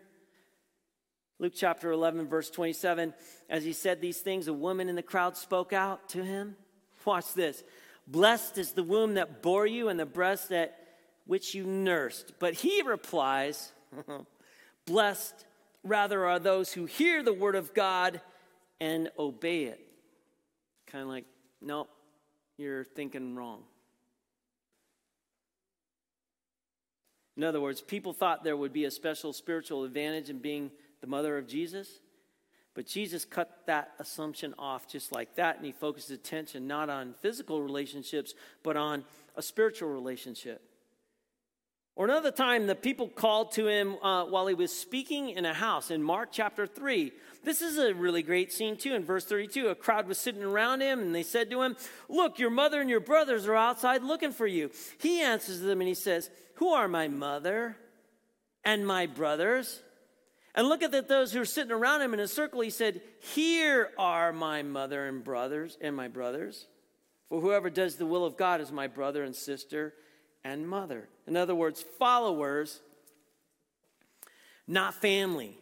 Luke 1.40 1.54
chapter 1.56 1.92
11, 1.92 2.28
verse 2.28 2.50
27. 2.50 3.14
As 3.50 3.64
he 3.64 3.74
said 3.74 4.00
these 4.00 4.20
things, 4.20 4.48
a 4.48 4.54
woman 4.54 4.90
in 4.90 4.96
the 4.96 5.02
crowd 5.02 5.36
spoke 5.36 5.74
out 5.74 6.08
to 6.10 6.24
him. 6.24 6.56
Watch 7.04 7.34
this. 7.34 7.64
Blessed 8.08 8.58
is 8.58 8.72
the 8.72 8.84
womb 8.84 9.16
that 9.16 9.42
bore 9.42 9.66
you 9.68 9.90
and 9.90 10.00
the 10.00 10.06
breast 10.06 10.50
that 10.50 10.85
which 11.26 11.54
you 11.56 11.66
nursed. 11.66 12.34
But 12.40 12.54
he 12.54 12.82
replies, 12.82 13.72
Blessed 14.86 15.46
rather 15.84 16.26
are 16.26 16.40
those 16.40 16.74
who 16.74 16.86
hear 16.86 17.24
the 17.24 17.34
word 17.34 17.56
of 17.56 17.74
God 17.74 18.22
and 18.80 19.10
obey 19.18 19.64
it. 19.64 19.80
Kind 20.88 21.04
of 21.04 21.10
like, 21.10 21.26
nope, 21.62 21.90
you're 22.58 22.84
thinking 22.84 23.36
wrong. 23.36 23.64
In 27.38 27.44
other 27.44 27.60
words, 27.60 27.82
people 27.82 28.14
thought 28.14 28.44
there 28.44 28.56
would 28.56 28.72
be 28.72 28.86
a 28.86 28.92
special 28.92 29.34
spiritual 29.34 29.84
advantage 29.84 30.30
in 30.30 30.40
being 30.40 30.72
the 31.02 31.08
mother 31.08 31.38
of 31.38 31.48
Jesus. 31.48 32.00
But 32.74 32.88
Jesus 32.88 33.26
cut 33.26 33.62
that 33.68 33.92
assumption 34.00 34.54
off 34.58 34.88
just 34.88 35.12
like 35.12 35.36
that, 35.36 35.58
and 35.58 35.66
he 35.66 35.72
focused 35.72 36.12
attention 36.12 36.68
not 36.68 36.90
on 36.90 37.14
physical 37.22 37.62
relationships, 37.62 38.34
but 38.64 38.78
on 38.78 39.06
a 39.36 39.42
spiritual 39.42 39.90
relationship. 39.90 40.62
Or 41.98 42.06
another 42.06 42.32
time, 42.32 42.68
the 42.68 42.76
people 42.76 43.08
called 43.08 43.54
to 43.54 43.68
him 43.68 43.96
uh, 44.04 44.26
while 44.26 44.48
he 44.48 44.54
was 44.54 44.78
speaking 44.78 45.30
in 45.30 45.46
a 45.46 45.54
house 45.54 45.92
in 45.92 46.04
Mark 46.04 46.30
chapter 46.30 46.68
3. 46.68 47.14
This 47.46 47.62
is 47.62 47.78
a 47.78 47.94
really 47.94 48.22
great 48.22 48.52
scene, 48.52 48.76
too. 48.76 48.94
In 48.94 49.06
verse 49.06 49.24
32, 49.24 49.70
a 49.70 49.76
crowd 49.76 50.06
was 50.06 50.18
sitting 50.18 50.44
around 50.44 50.82
him, 50.82 51.00
and 51.00 51.16
they 51.16 51.24
said 51.24 51.50
to 51.52 51.62
him, 51.62 51.78
Look, 52.10 52.38
your 52.38 52.50
mother 52.50 52.82
and 52.82 52.90
your 52.90 53.00
brothers 53.00 53.48
are 53.48 53.56
outside 53.56 54.04
looking 54.04 54.34
for 54.34 54.46
you. 54.46 54.72
He 55.00 55.22
answers 55.22 55.62
them 55.62 55.80
and 55.80 55.88
he 55.88 55.94
says, 55.94 56.30
Who 56.56 56.70
are 56.70 56.90
my 56.90 57.08
mother 57.08 57.78
and 58.66 58.86
my 58.86 59.06
brothers? 59.06 59.82
And 60.54 60.68
look 60.68 60.84
at 60.84 61.08
those 61.08 61.32
who 61.32 61.42
are 61.42 61.46
sitting 61.46 61.72
around 61.72 62.02
him 62.02 62.14
in 62.14 62.20
a 62.20 62.28
circle. 62.28 62.60
He 62.60 62.72
said, 62.72 63.02
Here 63.22 63.92
are 63.98 64.34
my 64.34 64.64
mother 64.64 65.08
and 65.08 65.24
brothers 65.24 65.78
and 65.80 65.96
my 65.96 66.10
brothers. 66.10 66.68
For 67.30 67.40
whoever 67.40 67.70
does 67.70 67.96
the 67.96 68.06
will 68.06 68.26
of 68.26 68.36
God 68.36 68.60
is 68.60 68.72
my 68.72 68.88
brother 68.88 69.24
and 69.24 69.36
sister 69.36 69.94
and 70.46 70.70
mother. 70.70 71.10
In 71.28 71.36
other 71.36 71.56
words, 71.56 71.84
followers, 71.98 72.80
not 74.68 74.94
family, 74.94 75.58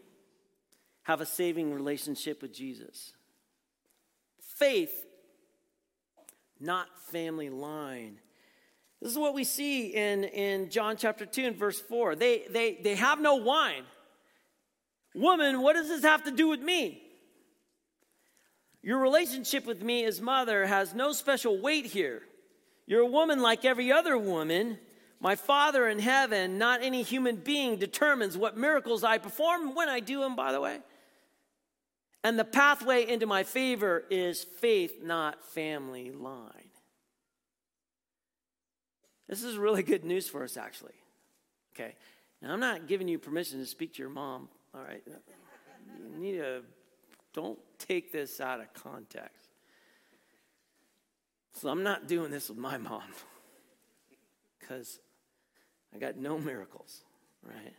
have 1.03 1.21
a 1.21 1.25
saving 1.25 1.73
relationship 1.73 2.41
with 2.41 2.53
Jesus. 2.53 3.13
Faith, 4.57 5.05
not 6.59 6.87
family 7.11 7.49
line. 7.49 8.19
This 9.01 9.13
is 9.13 9.17
what 9.17 9.33
we 9.33 9.45
see 9.45 9.87
in, 9.87 10.25
in 10.25 10.69
John 10.69 10.97
chapter 10.97 11.25
2 11.25 11.45
and 11.45 11.55
verse 11.55 11.79
4. 11.79 12.15
They, 12.15 12.43
they, 12.49 12.79
they 12.83 12.95
have 12.95 13.19
no 13.19 13.35
wine. 13.35 13.83
Woman, 15.15 15.61
what 15.61 15.73
does 15.73 15.87
this 15.87 16.03
have 16.03 16.25
to 16.25 16.31
do 16.31 16.49
with 16.49 16.61
me? 16.61 17.01
Your 18.81 18.99
relationship 18.99 19.65
with 19.65 19.81
me 19.81 20.03
as 20.03 20.19
mother 20.19 20.65
has 20.65 20.93
no 20.93 21.13
special 21.13 21.57
weight 21.61 21.85
here. 21.85 22.21
You're 22.85 23.01
a 23.01 23.07
woman 23.07 23.41
like 23.41 23.65
every 23.65 23.91
other 23.91 24.17
woman. 24.17 24.77
My 25.19 25.35
Father 25.35 25.87
in 25.87 25.99
heaven, 25.99 26.57
not 26.57 26.83
any 26.83 27.01
human 27.01 27.37
being, 27.37 27.77
determines 27.77 28.37
what 28.37 28.57
miracles 28.57 29.03
I 29.03 29.17
perform 29.17 29.73
when 29.73 29.87
I 29.87 30.01
do 30.01 30.19
them, 30.19 30.35
by 30.35 30.51
the 30.51 30.59
way. 30.59 30.79
And 32.23 32.37
the 32.37 32.45
pathway 32.45 33.07
into 33.07 33.25
my 33.25 33.43
favor 33.43 34.03
is 34.09 34.43
faith, 34.43 35.01
not 35.03 35.43
family 35.43 36.11
line. 36.11 36.49
This 39.27 39.43
is 39.43 39.57
really 39.57 39.83
good 39.83 40.03
news 40.05 40.29
for 40.29 40.43
us, 40.43 40.57
actually. 40.57 40.93
Okay. 41.73 41.95
Now, 42.41 42.53
I'm 42.53 42.59
not 42.59 42.87
giving 42.87 43.07
you 43.07 43.17
permission 43.17 43.59
to 43.59 43.65
speak 43.65 43.93
to 43.95 43.99
your 44.01 44.09
mom, 44.09 44.49
all 44.75 44.81
right? 44.81 45.01
You 46.13 46.19
need 46.19 46.37
to, 46.37 46.61
don't 47.33 47.59
take 47.79 48.11
this 48.11 48.41
out 48.41 48.59
of 48.59 48.73
context. 48.73 49.42
So 51.53 51.69
I'm 51.69 51.83
not 51.83 52.07
doing 52.07 52.31
this 52.31 52.49
with 52.49 52.57
my 52.57 52.77
mom 52.77 53.03
because 54.59 54.99
I 55.93 55.99
got 55.99 56.17
no 56.17 56.37
miracles, 56.37 57.03
right? 57.43 57.73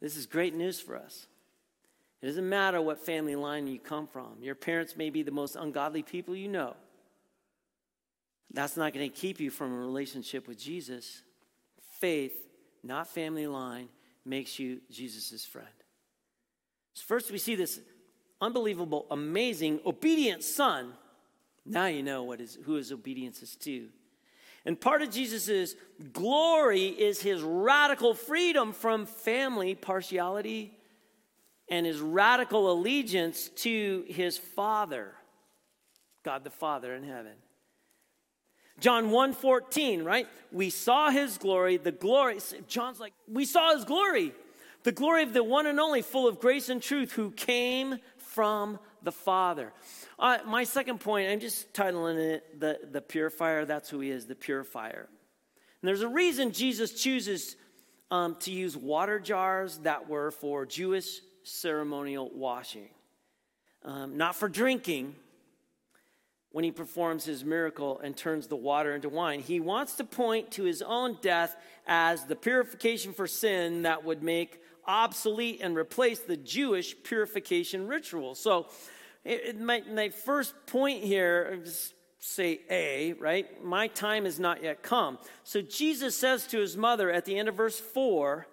this 0.00 0.16
is 0.16 0.26
great 0.26 0.54
news 0.54 0.80
for 0.80 0.96
us. 0.96 1.26
It 2.20 2.26
doesn't 2.26 2.48
matter 2.48 2.80
what 2.80 3.00
family 3.00 3.34
line 3.34 3.66
you 3.66 3.80
come 3.80 4.06
from. 4.06 4.36
Your 4.40 4.54
parents 4.54 4.96
may 4.96 5.10
be 5.10 5.22
the 5.22 5.32
most 5.32 5.56
ungodly 5.56 6.04
people 6.04 6.36
you 6.36 6.46
know. 6.46 6.76
That's 8.52 8.76
not 8.76 8.92
going 8.92 9.10
to 9.10 9.16
keep 9.16 9.40
you 9.40 9.50
from 9.50 9.72
a 9.72 9.76
relationship 9.76 10.46
with 10.46 10.58
Jesus. 10.58 11.22
Faith, 11.98 12.34
not 12.84 13.08
family 13.08 13.46
line, 13.46 13.88
makes 14.24 14.58
you 14.58 14.80
Jesus' 14.90 15.44
friend. 15.44 15.66
So 16.94 17.02
first, 17.06 17.32
we 17.32 17.38
see 17.38 17.56
this 17.56 17.80
unbelievable, 18.42 19.06
amazing, 19.10 19.80
obedient 19.86 20.42
son. 20.42 20.92
Now 21.64 21.86
you 21.86 22.02
know 22.02 22.24
what 22.24 22.40
is, 22.40 22.58
who 22.64 22.74
his 22.74 22.92
obedience 22.92 23.40
is 23.42 23.56
to. 23.56 23.88
And 24.66 24.80
part 24.80 25.02
of 25.02 25.10
Jesus' 25.10 25.74
glory 26.12 26.86
is 26.86 27.22
his 27.22 27.40
radical 27.42 28.14
freedom 28.14 28.72
from 28.72 29.06
family 29.06 29.74
partiality 29.74 30.76
and 31.68 31.86
his 31.86 32.00
radical 32.00 32.70
allegiance 32.70 33.48
to 33.48 34.04
his 34.08 34.36
Father, 34.36 35.14
God 36.24 36.44
the 36.44 36.50
Father 36.50 36.94
in 36.94 37.04
heaven. 37.04 37.34
John 38.80 39.10
1:14, 39.10 40.04
right? 40.04 40.26
We 40.50 40.70
saw 40.70 41.10
his 41.10 41.38
glory, 41.38 41.76
the 41.76 41.92
glory. 41.92 42.38
John's 42.66 42.98
like, 42.98 43.14
we 43.28 43.44
saw 43.44 43.74
his 43.74 43.84
glory. 43.84 44.34
The 44.82 44.92
glory 44.92 45.22
of 45.22 45.32
the 45.32 45.44
one 45.44 45.66
and 45.66 45.78
only, 45.78 46.02
full 46.02 46.26
of 46.26 46.40
grace 46.40 46.68
and 46.68 46.82
truth, 46.82 47.12
who 47.12 47.30
came 47.30 47.98
from 48.34 48.78
the 49.02 49.12
Father. 49.12 49.72
Uh, 50.18 50.38
my 50.46 50.64
second 50.64 51.00
point, 51.00 51.30
I'm 51.30 51.40
just 51.40 51.72
titling 51.72 52.18
it 52.18 52.60
the, 52.60 52.78
the 52.90 53.00
purifier. 53.00 53.64
That's 53.64 53.90
who 53.90 54.00
he 54.00 54.10
is, 54.10 54.26
the 54.26 54.34
purifier. 54.34 55.08
And 55.80 55.88
there's 55.88 56.02
a 56.02 56.08
reason 56.08 56.52
Jesus 56.52 56.92
chooses 57.02 57.56
um, 58.10 58.36
to 58.40 58.50
use 58.50 58.76
water 58.76 59.18
jars 59.18 59.78
that 59.78 60.08
were 60.08 60.30
for 60.30 60.66
Jewish 60.66 61.20
ceremonial 61.44 62.30
washing. 62.34 62.88
um, 63.84 64.16
not 64.16 64.36
for 64.36 64.48
drinking, 64.48 65.14
when 66.52 66.64
he 66.64 66.70
performs 66.70 67.24
his 67.24 67.44
miracle 67.44 67.98
and 68.00 68.14
turns 68.16 68.46
the 68.46 68.56
water 68.56 68.94
into 68.94 69.08
wine. 69.08 69.40
He 69.40 69.58
wants 69.58 69.94
to 69.96 70.04
point 70.04 70.50
to 70.52 70.64
his 70.64 70.82
own 70.82 71.16
death 71.22 71.56
as 71.86 72.26
the 72.26 72.36
purification 72.36 73.14
for 73.14 73.26
sin 73.26 73.82
that 73.82 74.04
would 74.04 74.22
make 74.22 74.60
obsolete 74.86 75.60
and 75.62 75.76
replace 75.76 76.20
the 76.20 76.36
Jewish 76.36 76.94
purification 77.02 77.86
ritual. 77.86 78.34
So, 78.34 78.66
it, 79.24 79.60
my, 79.60 79.82
my 79.88 80.08
first 80.08 80.54
point 80.66 81.04
here, 81.04 81.60
just 81.64 81.94
say 82.18 82.60
A, 82.70 83.14
right? 83.14 83.64
My 83.64 83.88
time 83.88 84.24
has 84.24 84.38
not 84.38 84.62
yet 84.62 84.82
come. 84.82 85.18
So 85.44 85.60
Jesus 85.60 86.16
says 86.16 86.46
to 86.48 86.58
his 86.58 86.76
mother 86.76 87.10
at 87.10 87.24
the 87.24 87.36
end 87.36 87.48
of 87.48 87.56
verse 87.56 87.78
4, 87.78 88.46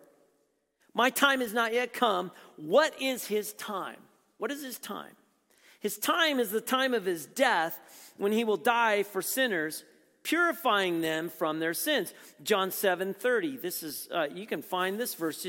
My 0.93 1.09
time 1.09 1.41
has 1.41 1.53
not 1.53 1.73
yet 1.73 1.93
come. 1.93 2.31
What 2.55 2.99
is 3.01 3.27
his 3.27 3.53
time? 3.53 3.97
What 4.37 4.51
is 4.51 4.63
his 4.63 4.79
time? 4.79 5.13
His 5.79 5.97
time 5.97 6.39
is 6.39 6.51
the 6.51 6.61
time 6.61 6.93
of 6.93 7.05
his 7.05 7.25
death 7.25 7.79
when 8.17 8.31
he 8.31 8.43
will 8.43 8.57
die 8.57 9.03
for 9.03 9.21
sinners, 9.21 9.83
purifying 10.23 11.01
them 11.01 11.29
from 11.29 11.59
their 11.59 11.73
sins. 11.73 12.13
John 12.43 12.71
7 12.71 13.13
30. 13.13 13.57
This 13.57 13.83
is, 13.83 14.09
uh, 14.11 14.27
you 14.33 14.45
can 14.45 14.61
find 14.61 14.99
this 14.99 15.13
verse 15.13 15.45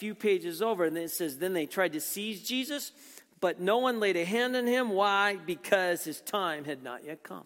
few 0.00 0.14
pages 0.14 0.62
over. 0.62 0.84
And 0.84 0.96
it 0.96 1.10
says, 1.10 1.38
Then 1.38 1.52
they 1.52 1.66
tried 1.66 1.92
to 1.92 2.00
seize 2.00 2.42
Jesus, 2.42 2.90
but 3.38 3.60
no 3.60 3.78
one 3.78 4.00
laid 4.00 4.16
a 4.16 4.24
hand 4.24 4.56
on 4.56 4.66
him. 4.66 4.90
Why? 4.90 5.36
Because 5.36 6.02
his 6.04 6.20
time 6.22 6.64
had 6.64 6.82
not 6.82 7.04
yet 7.04 7.22
come. 7.22 7.44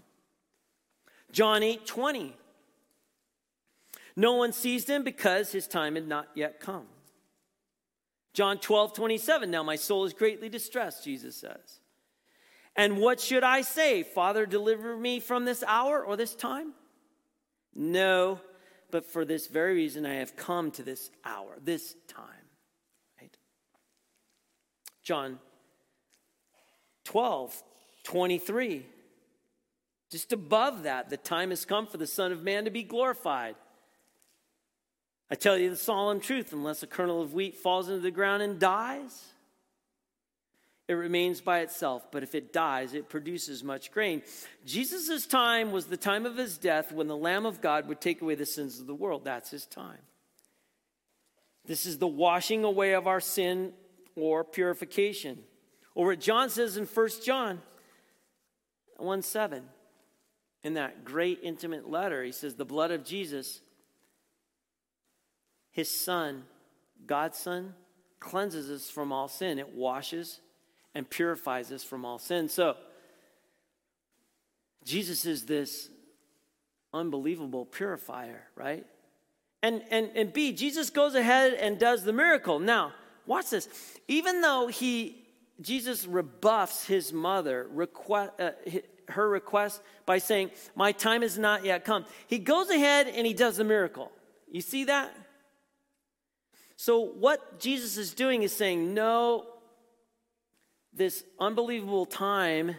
John 1.32 1.62
8 1.62 1.84
20. 1.84 2.36
No 4.16 4.34
one 4.34 4.52
seized 4.52 4.88
him 4.88 5.02
because 5.02 5.50
his 5.50 5.66
time 5.66 5.96
had 5.96 6.06
not 6.06 6.28
yet 6.34 6.60
come. 6.60 6.86
John 8.32 8.58
12 8.58 8.94
27. 8.94 9.50
Now 9.50 9.64
my 9.64 9.76
soul 9.76 10.04
is 10.04 10.12
greatly 10.12 10.48
distressed, 10.48 11.04
Jesus 11.04 11.36
says. 11.36 11.80
And 12.76 12.98
what 12.98 13.20
should 13.20 13.42
I 13.44 13.62
say? 13.62 14.04
Father, 14.04 14.46
deliver 14.46 14.96
me 14.96 15.20
from 15.20 15.44
this 15.44 15.64
hour 15.66 16.04
or 16.04 16.16
this 16.16 16.34
time? 16.34 16.72
No, 17.74 18.40
but 18.92 19.04
for 19.04 19.24
this 19.24 19.48
very 19.48 19.74
reason 19.74 20.06
I 20.06 20.14
have 20.14 20.36
come 20.36 20.70
to 20.72 20.84
this 20.84 21.10
hour, 21.24 21.56
this 21.62 21.96
time. 22.06 22.43
John 25.04 25.38
12, 27.04 27.62
23. 28.04 28.86
Just 30.10 30.32
above 30.32 30.84
that, 30.84 31.10
the 31.10 31.16
time 31.16 31.50
has 31.50 31.64
come 31.64 31.86
for 31.86 31.98
the 31.98 32.06
Son 32.06 32.32
of 32.32 32.42
Man 32.42 32.64
to 32.64 32.70
be 32.70 32.82
glorified. 32.82 33.56
I 35.30 35.34
tell 35.34 35.56
you 35.56 35.70
the 35.70 35.76
solemn 35.76 36.20
truth 36.20 36.52
unless 36.52 36.82
a 36.82 36.86
kernel 36.86 37.22
of 37.22 37.34
wheat 37.34 37.56
falls 37.56 37.88
into 37.88 38.00
the 38.00 38.10
ground 38.10 38.42
and 38.42 38.58
dies, 38.58 39.24
it 40.86 40.94
remains 40.94 41.40
by 41.40 41.60
itself, 41.60 42.06
but 42.12 42.22
if 42.22 42.34
it 42.34 42.52
dies, 42.52 42.92
it 42.92 43.08
produces 43.08 43.64
much 43.64 43.90
grain. 43.90 44.22
Jesus' 44.66 45.26
time 45.26 45.72
was 45.72 45.86
the 45.86 45.96
time 45.96 46.26
of 46.26 46.36
his 46.36 46.58
death 46.58 46.92
when 46.92 47.08
the 47.08 47.16
Lamb 47.16 47.46
of 47.46 47.62
God 47.62 47.88
would 47.88 48.02
take 48.02 48.20
away 48.20 48.34
the 48.34 48.44
sins 48.44 48.78
of 48.78 48.86
the 48.86 48.94
world. 48.94 49.24
That's 49.24 49.50
his 49.50 49.64
time. 49.64 50.00
This 51.66 51.86
is 51.86 51.98
the 51.98 52.06
washing 52.06 52.64
away 52.64 52.92
of 52.92 53.06
our 53.06 53.20
sin 53.20 53.72
or 54.16 54.44
purification. 54.44 55.38
Or 55.94 56.06
what 56.06 56.20
John 56.20 56.50
says 56.50 56.76
in 56.76 56.86
1 56.86 57.08
John 57.24 57.60
1 58.96 59.22
7, 59.22 59.62
in 60.62 60.74
that 60.74 61.04
great 61.04 61.40
intimate 61.42 61.88
letter, 61.88 62.24
he 62.24 62.32
says, 62.32 62.54
The 62.54 62.64
blood 62.64 62.90
of 62.90 63.04
Jesus, 63.04 63.60
his 65.70 65.90
son, 66.04 66.44
God's 67.06 67.38
son, 67.38 67.74
cleanses 68.18 68.70
us 68.70 68.90
from 68.90 69.12
all 69.12 69.28
sin. 69.28 69.58
It 69.58 69.74
washes 69.74 70.40
and 70.94 71.08
purifies 71.08 71.70
us 71.70 71.84
from 71.84 72.04
all 72.04 72.18
sin. 72.18 72.48
So, 72.48 72.76
Jesus 74.84 75.26
is 75.26 75.46
this 75.46 75.88
unbelievable 76.92 77.66
purifier, 77.66 78.44
right? 78.54 78.86
And, 79.62 79.82
and, 79.90 80.10
and 80.14 80.32
B, 80.32 80.52
Jesus 80.52 80.90
goes 80.90 81.14
ahead 81.14 81.54
and 81.54 81.78
does 81.78 82.04
the 82.04 82.12
miracle. 82.12 82.58
Now, 82.58 82.92
watch 83.26 83.50
this. 83.50 83.68
Even 84.08 84.40
though 84.40 84.66
he, 84.66 85.26
Jesus 85.60 86.06
rebuffs 86.06 86.86
his 86.86 87.12
mother, 87.12 87.66
request, 87.70 88.32
uh, 88.40 88.50
her 89.08 89.28
request 89.28 89.82
by 90.06 90.18
saying, 90.18 90.50
My 90.74 90.92
time 90.92 91.22
is 91.22 91.38
not 91.38 91.64
yet 91.64 91.84
come, 91.84 92.04
he 92.26 92.38
goes 92.38 92.70
ahead 92.70 93.08
and 93.08 93.26
he 93.26 93.34
does 93.34 93.56
the 93.56 93.64
miracle. 93.64 94.10
You 94.50 94.60
see 94.60 94.84
that? 94.84 95.14
So, 96.76 97.00
what 97.00 97.60
Jesus 97.60 97.96
is 97.96 98.14
doing 98.14 98.42
is 98.42 98.54
saying, 98.54 98.94
No, 98.94 99.46
this 100.92 101.24
unbelievable 101.38 102.06
time 102.06 102.76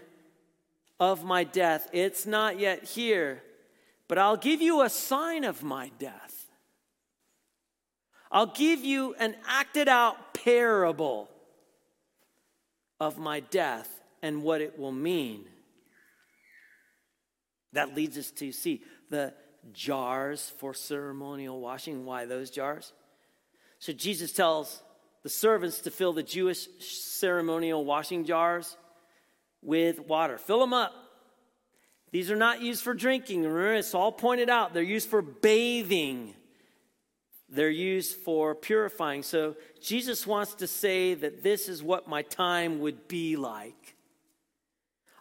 of 1.00 1.24
my 1.24 1.44
death. 1.44 1.90
It's 1.92 2.26
not 2.26 2.60
yet 2.60 2.84
here, 2.84 3.44
but 4.08 4.18
I'll 4.18 4.38
give 4.38 4.62
you 4.62 4.82
a 4.82 4.90
sign 4.90 5.44
of 5.44 5.64
my 5.64 5.92
death. 6.00 6.50
I'll 8.32 8.46
give 8.48 8.84
you 8.84 9.16
an 9.16 9.36
acted 9.48 9.88
out 9.88 10.18
parable 10.46 11.30
of 13.00 13.18
my 13.18 13.42
death 13.42 13.90
and 14.22 14.44
what 14.44 14.62
it 14.62 14.80
will 14.80 14.92
mean. 14.92 15.44
That 17.74 17.94
leads 17.94 18.18
us 18.18 18.32
to 18.32 18.52
see 18.54 18.82
the 19.10 19.34
jars 19.74 20.54
for 20.60 20.74
ceremonial 20.74 21.60
washing. 21.60 22.06
Why 22.06 22.26
those 22.26 22.50
jars? 22.50 22.94
So 23.80 23.92
Jesus 23.92 24.32
tells 24.32 24.82
the 25.24 25.30
servants 25.30 25.80
to 25.80 25.92
fill 25.92 26.14
the 26.14 26.24
Jewish 26.24 26.68
ceremonial 26.80 27.84
washing 27.84 28.24
jars 28.24 28.78
with 29.62 30.00
water. 30.00 30.38
Fill 30.38 30.60
them 30.60 30.74
up. 30.74 30.94
These 32.12 32.32
are 32.32 32.36
not 32.38 32.62
used 32.62 32.84
for 32.84 32.94
drinking. 32.94 33.44
Remember, 33.44 33.74
it's 33.74 33.94
all 33.94 34.12
pointed 34.12 34.50
out. 34.50 34.74
They're 34.74 34.84
used 34.84 35.10
for 35.10 35.22
bathing, 35.22 36.34
they're 37.50 37.70
used 37.70 38.18
for 38.18 38.56
purifying. 38.56 39.24
So 39.24 39.56
Jesus 39.82 40.26
wants 40.26 40.56
to 40.56 40.68
say 40.68 41.14
that 41.14 41.44
this 41.44 41.70
is 41.70 41.84
what 41.84 42.08
my 42.08 42.22
time 42.24 42.80
would 42.80 43.08
be 43.08 43.36
like. 43.36 43.96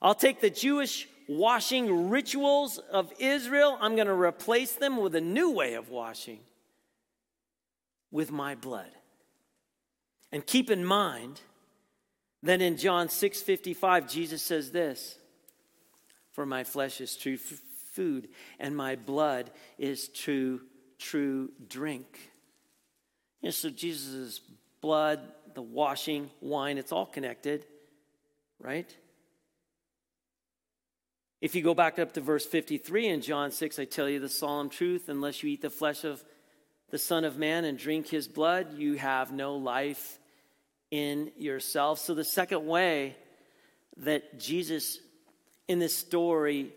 I'll 0.00 0.14
take 0.14 0.40
the 0.40 0.50
Jewish 0.50 1.08
washing 1.28 2.10
rituals 2.10 2.78
of 2.78 3.12
Israel, 3.18 3.78
I'm 3.80 3.94
going 3.94 4.08
to 4.08 4.12
replace 4.12 4.72
them 4.72 4.98
with 4.98 5.14
a 5.14 5.20
new 5.20 5.50
way 5.50 5.74
of 5.74 5.88
washing 5.88 6.40
with 8.10 8.30
my 8.30 8.54
blood. 8.54 8.90
And 10.30 10.44
keep 10.46 10.70
in 10.70 10.84
mind 10.84 11.40
that 12.42 12.60
in 12.60 12.76
John 12.76 13.08
6:55 13.08 14.06
Jesus 14.08 14.42
says 14.42 14.72
this, 14.72 15.18
"For 16.32 16.44
my 16.44 16.64
flesh 16.64 17.00
is 17.00 17.16
true 17.16 17.34
f- 17.34 17.60
food 17.92 18.28
and 18.58 18.76
my 18.76 18.96
blood 18.96 19.50
is 19.78 20.08
true 20.08 20.60
true 20.98 21.50
drink." 21.68 22.32
And 23.42 23.52
so 23.52 23.70
Jesus' 23.70 24.40
blood, 24.80 25.20
the 25.54 25.62
washing, 25.62 26.30
wine, 26.40 26.78
it's 26.78 26.92
all 26.92 27.06
connected, 27.06 27.66
right? 28.58 28.94
If 31.40 31.54
you 31.54 31.62
go 31.62 31.74
back 31.74 31.98
up 31.98 32.12
to 32.14 32.20
verse 32.20 32.46
53 32.46 33.08
in 33.08 33.20
John 33.20 33.50
6, 33.50 33.78
I 33.78 33.84
tell 33.84 34.08
you 34.08 34.18
the 34.18 34.28
solemn 34.28 34.70
truth 34.70 35.08
unless 35.08 35.42
you 35.42 35.50
eat 35.50 35.60
the 35.60 35.70
flesh 35.70 36.04
of 36.04 36.24
the 36.90 36.98
Son 36.98 37.24
of 37.24 37.36
Man 37.36 37.64
and 37.64 37.76
drink 37.76 38.08
his 38.08 38.28
blood, 38.28 38.78
you 38.78 38.94
have 38.94 39.32
no 39.32 39.56
life 39.56 40.18
in 40.90 41.32
yourself. 41.36 41.98
So, 41.98 42.14
the 42.14 42.24
second 42.24 42.66
way 42.66 43.16
that 43.98 44.38
Jesus 44.38 44.98
in 45.68 45.78
this 45.78 45.96
story, 45.96 46.72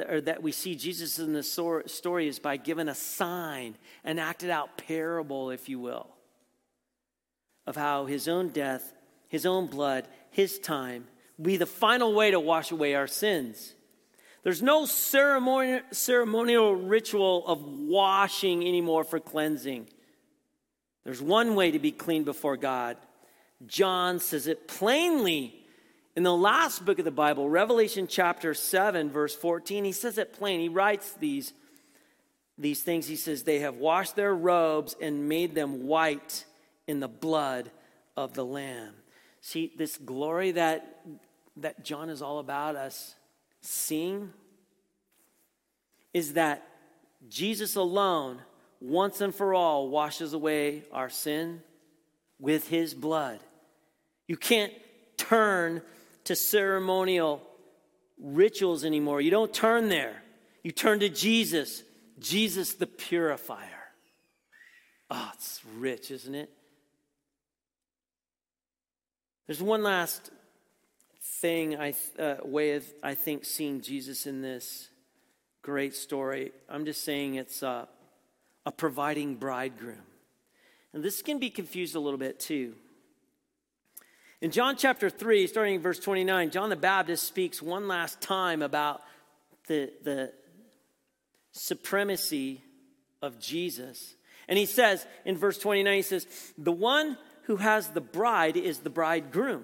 or 0.00 0.20
that 0.22 0.42
we 0.42 0.52
see 0.52 0.74
Jesus 0.74 1.18
in 1.18 1.32
this 1.32 1.50
story, 1.50 2.28
is 2.28 2.38
by 2.38 2.56
giving 2.56 2.88
a 2.88 2.94
sign, 2.94 3.76
an 4.04 4.18
acted 4.18 4.50
out 4.50 4.78
parable, 4.78 5.50
if 5.50 5.68
you 5.68 5.78
will, 5.78 6.08
of 7.66 7.76
how 7.76 8.06
his 8.06 8.28
own 8.28 8.48
death, 8.48 8.92
his 9.28 9.46
own 9.46 9.66
blood, 9.66 10.08
his 10.30 10.58
time 10.58 11.06
be 11.40 11.56
the 11.56 11.66
final 11.66 12.14
way 12.14 12.30
to 12.30 12.40
wash 12.40 12.70
away 12.70 12.94
our 12.94 13.06
sins. 13.06 13.74
There's 14.42 14.62
no 14.62 14.86
ceremonial 14.86 16.74
ritual 16.74 17.46
of 17.46 17.62
washing 17.62 18.66
anymore 18.66 19.04
for 19.04 19.20
cleansing. 19.20 19.88
There's 21.04 21.22
one 21.22 21.54
way 21.54 21.70
to 21.70 21.78
be 21.78 21.92
clean 21.92 22.24
before 22.24 22.56
God 22.56 22.96
John 23.66 24.18
says 24.18 24.46
it 24.46 24.66
plainly 24.66 25.61
in 26.14 26.22
the 26.22 26.34
last 26.34 26.84
book 26.84 26.98
of 26.98 27.04
the 27.04 27.10
Bible, 27.10 27.48
Revelation 27.48 28.06
chapter 28.06 28.52
7, 28.52 29.10
verse 29.10 29.34
14. 29.34 29.84
He 29.84 29.92
says 29.92 30.18
it 30.18 30.34
plain. 30.34 30.60
He 30.60 30.68
writes 30.68 31.14
these, 31.14 31.52
these 32.58 32.82
things. 32.82 33.06
He 33.06 33.16
says, 33.16 33.42
They 33.42 33.60
have 33.60 33.76
washed 33.76 34.14
their 34.14 34.34
robes 34.34 34.94
and 35.00 35.28
made 35.28 35.54
them 35.54 35.86
white 35.86 36.44
in 36.86 37.00
the 37.00 37.08
blood 37.08 37.70
of 38.16 38.34
the 38.34 38.44
Lamb. 38.44 38.92
See, 39.40 39.72
this 39.76 39.96
glory 39.96 40.52
that, 40.52 41.00
that 41.56 41.82
John 41.82 42.10
is 42.10 42.20
all 42.20 42.38
about 42.38 42.76
us 42.76 43.14
seeing 43.62 44.32
is 46.12 46.34
that 46.34 46.66
Jesus 47.28 47.76
alone, 47.76 48.40
once 48.80 49.20
and 49.22 49.34
for 49.34 49.54
all, 49.54 49.88
washes 49.88 50.34
away 50.34 50.82
our 50.92 51.08
sin 51.08 51.62
with 52.38 52.68
his 52.68 52.92
blood. 52.92 53.40
You 54.26 54.36
can't 54.36 54.72
turn 55.16 55.80
to 56.24 56.36
ceremonial 56.36 57.42
rituals 58.20 58.84
anymore. 58.84 59.20
You 59.20 59.30
don't 59.30 59.52
turn 59.52 59.88
there. 59.88 60.22
You 60.62 60.70
turn 60.70 61.00
to 61.00 61.08
Jesus, 61.08 61.82
Jesus 62.18 62.74
the 62.74 62.86
purifier. 62.86 63.68
Oh, 65.10 65.30
it's 65.34 65.60
rich, 65.76 66.10
isn't 66.10 66.34
it? 66.34 66.50
There's 69.46 69.62
one 69.62 69.82
last 69.82 70.30
thing, 71.40 71.76
I, 71.76 71.94
uh, 72.18 72.36
way 72.44 72.76
of, 72.76 72.86
I 73.02 73.14
think, 73.14 73.44
seeing 73.44 73.80
Jesus 73.80 74.26
in 74.26 74.40
this 74.40 74.88
great 75.60 75.94
story. 75.94 76.52
I'm 76.68 76.84
just 76.84 77.04
saying 77.04 77.34
it's 77.34 77.62
uh, 77.62 77.86
a 78.64 78.72
providing 78.72 79.34
bridegroom. 79.34 80.02
And 80.92 81.02
this 81.02 81.22
can 81.22 81.38
be 81.38 81.50
confused 81.50 81.94
a 81.94 82.00
little 82.00 82.18
bit 82.18 82.38
too. 82.38 82.74
In 84.42 84.50
John 84.50 84.74
chapter 84.76 85.08
3, 85.08 85.46
starting 85.46 85.76
in 85.76 85.80
verse 85.80 86.00
29, 86.00 86.50
John 86.50 86.68
the 86.68 86.74
Baptist 86.74 87.28
speaks 87.28 87.62
one 87.62 87.86
last 87.86 88.20
time 88.20 88.60
about 88.60 89.00
the, 89.68 89.92
the 90.02 90.32
supremacy 91.52 92.60
of 93.22 93.38
Jesus. 93.38 94.16
And 94.48 94.58
he 94.58 94.66
says 94.66 95.06
in 95.24 95.36
verse 95.36 95.58
29, 95.58 95.94
he 95.94 96.02
says, 96.02 96.26
The 96.58 96.72
one 96.72 97.16
who 97.44 97.58
has 97.58 97.90
the 97.90 98.00
bride 98.00 98.56
is 98.56 98.80
the 98.80 98.90
bridegroom. 98.90 99.62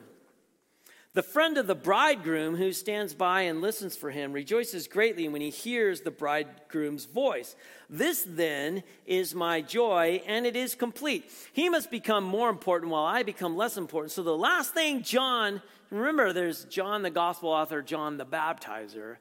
The 1.14 1.22
friend 1.22 1.56
of 1.56 1.66
the 1.66 1.74
bridegroom 1.74 2.56
who 2.56 2.72
stands 2.72 3.14
by 3.14 3.42
and 3.42 3.62
listens 3.62 3.96
for 3.96 4.10
him 4.10 4.32
rejoices 4.32 4.86
greatly 4.86 5.26
when 5.26 5.40
he 5.40 5.48
hears 5.48 6.02
the 6.02 6.10
bridegroom's 6.10 7.06
voice. 7.06 7.56
This 7.88 8.24
then 8.28 8.82
is 9.06 9.34
my 9.34 9.62
joy, 9.62 10.22
and 10.26 10.44
it 10.44 10.54
is 10.54 10.74
complete. 10.74 11.30
He 11.54 11.70
must 11.70 11.90
become 11.90 12.24
more 12.24 12.50
important 12.50 12.92
while 12.92 13.04
I 13.04 13.22
become 13.22 13.56
less 13.56 13.78
important. 13.78 14.12
So, 14.12 14.22
the 14.22 14.36
last 14.36 14.74
thing 14.74 15.02
John, 15.02 15.62
remember, 15.90 16.34
there's 16.34 16.66
John, 16.66 17.00
the 17.02 17.10
gospel 17.10 17.48
author, 17.48 17.80
John 17.80 18.18
the 18.18 18.26
baptizer. 18.26 19.16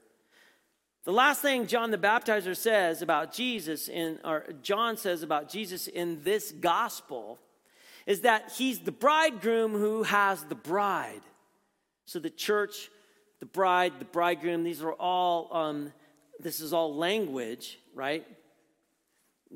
The 1.06 1.14
last 1.14 1.42
thing 1.42 1.68
John 1.68 1.92
the 1.92 1.98
baptizer 1.98 2.56
says 2.56 3.02
about 3.02 3.32
Jesus, 3.32 3.88
in, 3.88 4.20
or 4.26 4.44
John 4.62 4.98
says 4.98 5.24
about 5.24 5.48
Jesus 5.48 5.88
in 5.88 6.22
this 6.24 6.52
gospel, 6.52 7.40
is 8.06 8.22
that 8.22 8.52
he's 8.58 8.80
the 8.80 8.92
bridegroom 8.92 9.72
who 9.72 10.04
has 10.04 10.44
the 10.44 10.56
bride. 10.56 11.22
So 12.08 12.20
the 12.20 12.30
church, 12.30 12.90
the 13.42 13.46
bride, 13.46 14.00
the 14.00 14.06
bridegroom, 14.06 14.64
these 14.64 14.82
are 14.82 14.94
all, 14.94 15.50
um, 15.56 15.92
this 16.40 16.62
is 16.62 16.72
all 16.72 16.96
language, 16.96 17.78
right? 17.94 18.26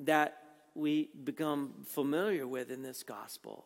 That 0.03 0.37
we 0.75 1.09
become 1.23 1.73
familiar 1.87 2.45
with 2.45 2.69
in 2.69 2.83
this 2.83 3.03
gospel. 3.03 3.65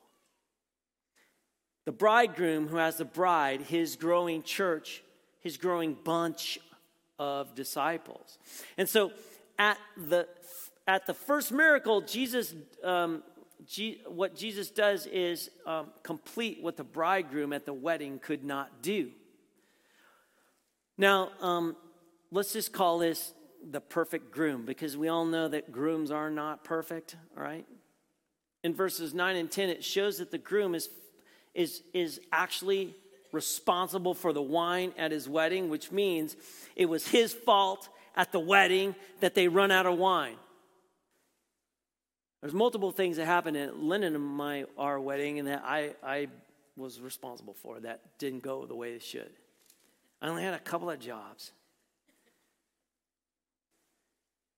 The 1.85 1.91
bridegroom 1.91 2.67
who 2.67 2.77
has 2.77 2.97
the 2.97 3.05
bride, 3.05 3.61
his 3.61 3.95
growing 3.95 4.43
church, 4.43 5.03
his 5.39 5.57
growing 5.57 5.97
bunch 6.03 6.59
of 7.17 7.55
disciples. 7.55 8.37
And 8.77 8.87
so 8.87 9.11
at 9.57 9.77
the 9.97 10.27
at 10.87 11.07
the 11.07 11.13
first 11.15 11.51
miracle, 11.51 12.01
Jesus 12.01 12.53
um, 12.83 13.23
what 14.07 14.35
Jesus 14.35 14.69
does 14.69 15.05
is 15.07 15.49
um, 15.65 15.87
complete 16.03 16.61
what 16.61 16.77
the 16.77 16.83
bridegroom 16.83 17.53
at 17.53 17.65
the 17.65 17.73
wedding 17.73 18.19
could 18.19 18.43
not 18.43 18.81
do. 18.81 19.11
Now, 20.97 21.31
um, 21.41 21.75
let's 22.31 22.53
just 22.53 22.71
call 22.71 22.99
this 22.99 23.33
the 23.69 23.81
perfect 23.81 24.31
groom 24.31 24.65
because 24.65 24.95
we 24.95 25.07
all 25.07 25.25
know 25.25 25.47
that 25.47 25.71
grooms 25.71 26.11
are 26.11 26.29
not 26.29 26.63
perfect, 26.63 27.15
all 27.35 27.43
right? 27.43 27.65
In 28.63 28.73
verses 28.73 29.13
9 29.13 29.35
and 29.35 29.51
10, 29.51 29.69
it 29.69 29.83
shows 29.83 30.19
that 30.19 30.31
the 30.31 30.37
groom 30.37 30.75
is, 30.75 30.89
is, 31.53 31.81
is 31.93 32.19
actually 32.31 32.95
responsible 33.31 34.13
for 34.13 34.31
the 34.31 34.41
wine 34.41 34.93
at 34.97 35.11
his 35.11 35.27
wedding, 35.27 35.69
which 35.69 35.91
means 35.91 36.35
it 36.75 36.85
was 36.85 37.07
his 37.07 37.33
fault 37.33 37.89
at 38.15 38.31
the 38.31 38.39
wedding 38.39 38.95
that 39.19 39.35
they 39.35 39.47
run 39.47 39.71
out 39.71 39.85
of 39.85 39.97
wine. 39.97 40.37
There's 42.45 42.53
multiple 42.53 42.91
things 42.91 43.17
that 43.17 43.25
happened 43.25 43.57
at 43.57 43.81
Lennon 43.81 44.13
and 44.13 44.23
my 44.23 44.65
our 44.77 44.99
wedding, 44.99 45.39
and 45.39 45.47
that 45.47 45.63
I 45.65 45.95
I 46.03 46.27
was 46.77 47.01
responsible 47.01 47.55
for 47.55 47.79
that 47.79 48.19
didn't 48.19 48.43
go 48.43 48.67
the 48.67 48.75
way 48.75 48.91
it 48.91 49.01
should. 49.01 49.31
I 50.21 50.27
only 50.27 50.43
had 50.43 50.53
a 50.53 50.59
couple 50.59 50.91
of 50.91 50.99
jobs. 50.99 51.53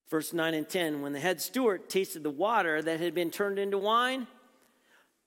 Verse 0.09 0.33
9 0.33 0.53
and 0.53 0.67
10 0.67 1.01
When 1.01 1.13
the 1.13 1.21
head 1.21 1.39
steward 1.39 1.87
tasted 1.87 2.23
the 2.23 2.29
water 2.29 2.81
that 2.81 2.99
had 2.99 3.15
been 3.15 3.31
turned 3.31 3.57
into 3.57 3.77
wine, 3.77 4.27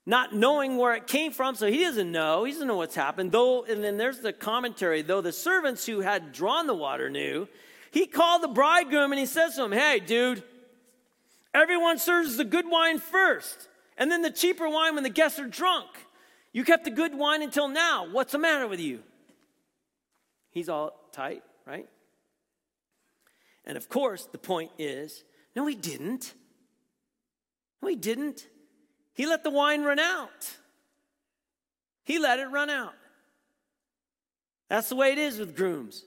not 0.04 0.34
knowing 0.34 0.76
where 0.76 0.94
it 0.94 1.06
came 1.06 1.32
from, 1.32 1.54
so 1.54 1.66
he 1.66 1.78
doesn't 1.78 2.12
know. 2.12 2.44
He 2.44 2.52
doesn't 2.52 2.68
know 2.68 2.76
what's 2.76 2.94
happened. 2.94 3.32
Though, 3.32 3.64
and 3.64 3.82
then 3.82 3.96
there's 3.96 4.18
the 4.18 4.34
commentary, 4.34 5.00
though 5.00 5.22
the 5.22 5.32
servants 5.32 5.86
who 5.86 6.00
had 6.00 6.32
drawn 6.32 6.66
the 6.66 6.74
water 6.74 7.08
knew, 7.08 7.48
he 7.90 8.06
called 8.06 8.42
the 8.42 8.48
bridegroom 8.48 9.12
and 9.12 9.18
he 9.18 9.24
says 9.24 9.56
to 9.56 9.64
him, 9.64 9.72
Hey, 9.72 9.98
dude, 9.98 10.42
Everyone 11.52 11.98
serves 11.98 12.36
the 12.36 12.44
good 12.44 12.68
wine 12.68 12.98
first, 12.98 13.68
and 13.98 14.10
then 14.10 14.22
the 14.22 14.30
cheaper 14.30 14.68
wine 14.68 14.94
when 14.94 15.02
the 15.02 15.10
guests 15.10 15.38
are 15.38 15.48
drunk. 15.48 15.88
You 16.52 16.64
kept 16.64 16.84
the 16.84 16.90
good 16.90 17.14
wine 17.14 17.42
until 17.42 17.68
now. 17.68 18.08
What's 18.10 18.32
the 18.32 18.38
matter 18.38 18.66
with 18.66 18.80
you? 18.80 19.00
He's 20.50 20.68
all 20.68 21.08
tight, 21.12 21.42
right? 21.66 21.88
And 23.64 23.76
of 23.76 23.88
course, 23.88 24.28
the 24.30 24.38
point 24.38 24.70
is 24.78 25.24
no, 25.54 25.66
he 25.66 25.74
didn't. 25.74 26.34
No, 27.82 27.88
he 27.88 27.96
didn't. 27.96 28.46
He 29.14 29.26
let 29.26 29.42
the 29.42 29.50
wine 29.50 29.82
run 29.82 29.98
out. 29.98 30.56
He 32.04 32.18
let 32.18 32.38
it 32.38 32.46
run 32.46 32.70
out. 32.70 32.94
That's 34.68 34.88
the 34.88 34.96
way 34.96 35.12
it 35.12 35.18
is 35.18 35.38
with 35.38 35.56
grooms. 35.56 36.04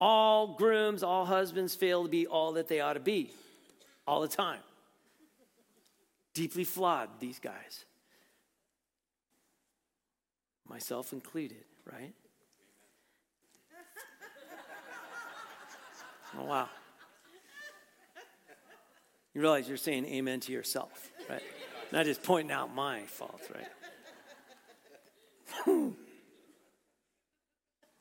All 0.00 0.48
grooms, 0.48 1.02
all 1.02 1.26
husbands 1.26 1.74
fail 1.74 2.04
to 2.04 2.08
be 2.08 2.26
all 2.26 2.52
that 2.52 2.68
they 2.68 2.80
ought 2.80 2.94
to 2.94 3.00
be 3.00 3.32
all 4.06 4.22
the 4.22 4.28
time. 4.28 4.60
Deeply 6.32 6.64
flawed, 6.64 7.08
these 7.20 7.38
guys. 7.38 7.84
Myself 10.68 11.12
included, 11.12 11.64
right? 11.90 12.14
Oh, 16.38 16.44
wow. 16.44 16.68
You 19.34 19.40
realize 19.40 19.66
you're 19.66 19.76
saying 19.76 20.06
amen 20.06 20.38
to 20.40 20.52
yourself, 20.52 21.10
right? 21.28 21.42
Not 21.90 22.04
just 22.04 22.22
pointing 22.22 22.52
out 22.52 22.72
my 22.72 23.02
faults, 23.02 23.48
right? 23.52 23.66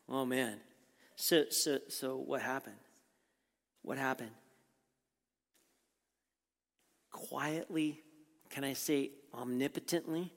oh, 0.10 0.26
man. 0.26 0.60
So, 1.22 1.44
so, 1.50 1.80
so 1.90 2.16
what 2.16 2.42
happened? 2.42 2.78
What 3.82 3.98
happened? 3.98 4.32
Quietly, 7.12 8.00
can 8.50 8.64
I 8.64 8.72
say 8.72 9.12
omnipotently? 9.34 10.32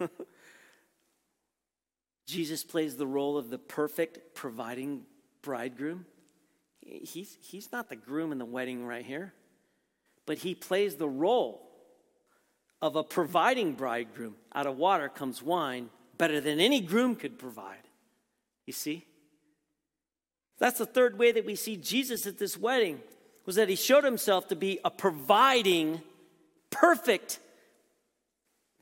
Jesus 2.26 2.64
plays 2.64 2.96
the 2.96 3.06
role 3.06 3.38
of 3.38 3.50
the 3.50 3.58
perfect 3.58 4.34
providing 4.34 5.02
bridegroom. 5.42 6.06
He's, 6.80 7.38
he's 7.40 7.70
not 7.70 7.88
the 7.88 7.94
groom 7.94 8.32
in 8.32 8.38
the 8.38 8.44
wedding 8.44 8.84
right 8.84 9.06
here, 9.06 9.32
but 10.26 10.38
he 10.38 10.56
plays 10.56 10.96
the 10.96 11.08
role 11.08 11.70
of 12.82 12.96
a 12.96 13.04
providing 13.04 13.74
bridegroom. 13.74 14.34
Out 14.52 14.66
of 14.66 14.76
water 14.76 15.08
comes 15.08 15.40
wine 15.40 15.88
better 16.18 16.40
than 16.40 16.58
any 16.58 16.80
groom 16.80 17.14
could 17.14 17.38
provide. 17.38 17.86
You 18.66 18.72
see? 18.72 19.06
That's 20.58 20.78
the 20.78 20.86
third 20.86 21.18
way 21.18 21.32
that 21.32 21.44
we 21.44 21.54
see 21.54 21.76
Jesus 21.76 22.26
at 22.26 22.38
this 22.38 22.56
wedding 22.56 23.00
was 23.44 23.56
that 23.56 23.68
he 23.68 23.76
showed 23.76 24.04
himself 24.04 24.48
to 24.48 24.56
be 24.56 24.80
a 24.84 24.90
providing 24.90 26.00
perfect 26.70 27.38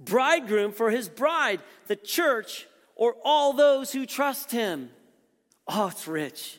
bridegroom 0.01 0.73
for 0.73 0.91
his 0.91 1.09
bride, 1.09 1.61
the 1.87 1.97
church, 1.97 2.67
or 2.97 3.17
all 3.25 3.53
those 3.53 3.93
who 3.93 4.07
trust 4.07 4.51
him. 4.51 4.91
Oh, 5.69 5.89
it's 5.89 6.07
rich. 6.07 6.59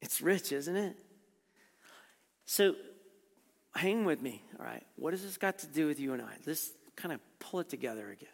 It's 0.00 0.20
rich, 0.20 0.52
isn't 0.52 0.76
it? 0.76 0.96
So 2.44 2.74
hang 3.74 4.04
with 4.04 4.22
me, 4.22 4.42
all 4.58 4.64
right? 4.64 4.84
What 4.96 5.12
has 5.12 5.22
this 5.22 5.36
got 5.36 5.58
to 5.60 5.66
do 5.66 5.86
with 5.86 6.00
you 6.00 6.12
and 6.12 6.22
I? 6.22 6.32
Let's 6.46 6.70
kind 6.96 7.12
of 7.12 7.20
pull 7.38 7.60
it 7.60 7.68
together 7.68 8.10
again. 8.10 8.28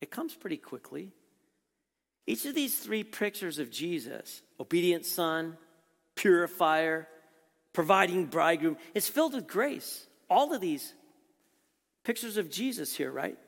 It 0.00 0.10
comes 0.10 0.34
pretty 0.34 0.56
quickly. 0.56 1.12
Each 2.26 2.44
of 2.46 2.54
these 2.54 2.78
three 2.78 3.04
pictures 3.04 3.58
of 3.58 3.70
Jesus 3.70 4.42
obedient 4.60 5.06
son, 5.06 5.56
purifier, 6.14 7.08
providing 7.72 8.26
bridegroom 8.26 8.76
is 8.94 9.08
filled 9.08 9.34
with 9.34 9.46
grace. 9.46 10.06
All 10.28 10.52
of 10.52 10.60
these 10.60 10.94
pictures 12.04 12.36
of 12.36 12.50
Jesus 12.50 12.94
here, 12.94 13.10
right? 13.10 13.38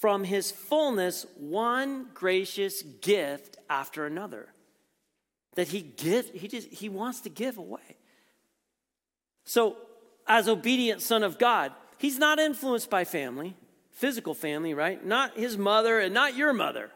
From 0.00 0.24
his 0.24 0.50
fullness, 0.50 1.26
one 1.36 2.08
gracious 2.14 2.82
gift 2.82 3.56
after 3.68 4.06
another 4.06 4.48
that 5.56 5.68
he 5.68 5.80
give 5.80 6.30
he 6.30 6.48
just 6.48 6.68
he 6.68 6.88
wants 6.88 7.22
to 7.22 7.30
give 7.30 7.58
away. 7.58 7.96
So, 9.44 9.76
as 10.26 10.48
obedient 10.48 11.02
son 11.02 11.22
of 11.22 11.38
God, 11.38 11.72
he's 11.98 12.18
not 12.18 12.38
influenced 12.38 12.90
by 12.90 13.04
family. 13.04 13.56
physical 13.90 14.34
family, 14.34 14.74
right? 14.74 15.02
Not 15.02 15.38
his 15.38 15.56
mother 15.56 15.98
and 15.98 16.12
not 16.12 16.36
your 16.36 16.52
mother. 16.52 16.90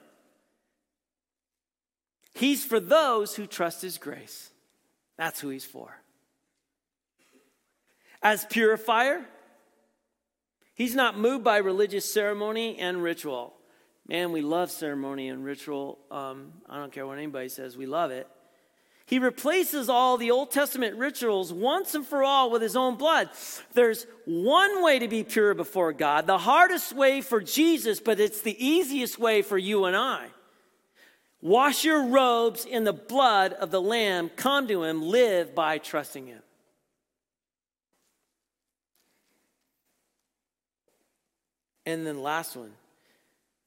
He's 2.34 2.64
for 2.64 2.80
those 2.80 3.34
who 3.34 3.46
trust 3.46 3.82
his 3.82 3.98
grace. 3.98 4.50
That's 5.18 5.40
who 5.40 5.48
he's 5.48 5.64
for. 5.64 6.00
As 8.22 8.44
purifier, 8.46 9.24
he's 10.74 10.94
not 10.94 11.18
moved 11.18 11.44
by 11.44 11.58
religious 11.58 12.10
ceremony 12.10 12.78
and 12.78 13.02
ritual. 13.02 13.54
Man, 14.06 14.32
we 14.32 14.40
love 14.40 14.70
ceremony 14.70 15.28
and 15.28 15.44
ritual. 15.44 15.98
Um, 16.10 16.52
I 16.68 16.78
don't 16.78 16.92
care 16.92 17.06
what 17.06 17.18
anybody 17.18 17.48
says, 17.48 17.76
we 17.76 17.86
love 17.86 18.10
it. 18.10 18.26
He 19.06 19.18
replaces 19.18 19.88
all 19.88 20.16
the 20.16 20.30
Old 20.30 20.52
Testament 20.52 20.96
rituals 20.96 21.52
once 21.52 21.96
and 21.96 22.06
for 22.06 22.22
all 22.22 22.48
with 22.48 22.62
his 22.62 22.76
own 22.76 22.96
blood. 22.96 23.28
There's 23.74 24.06
one 24.24 24.84
way 24.84 25.00
to 25.00 25.08
be 25.08 25.24
pure 25.24 25.52
before 25.52 25.92
God, 25.92 26.28
the 26.28 26.38
hardest 26.38 26.92
way 26.92 27.20
for 27.20 27.40
Jesus, 27.40 27.98
but 27.98 28.20
it's 28.20 28.42
the 28.42 28.64
easiest 28.64 29.18
way 29.18 29.42
for 29.42 29.58
you 29.58 29.86
and 29.86 29.96
I. 29.96 30.28
Wash 31.42 31.84
your 31.84 32.06
robes 32.06 32.66
in 32.66 32.84
the 32.84 32.92
blood 32.92 33.54
of 33.54 33.70
the 33.70 33.80
Lamb, 33.80 34.30
come 34.36 34.68
to 34.68 34.84
him, 34.84 35.02
live 35.02 35.54
by 35.54 35.78
trusting 35.78 36.26
him. 36.26 36.42
And 41.86 42.06
then 42.06 42.22
last 42.22 42.56
one, 42.56 42.72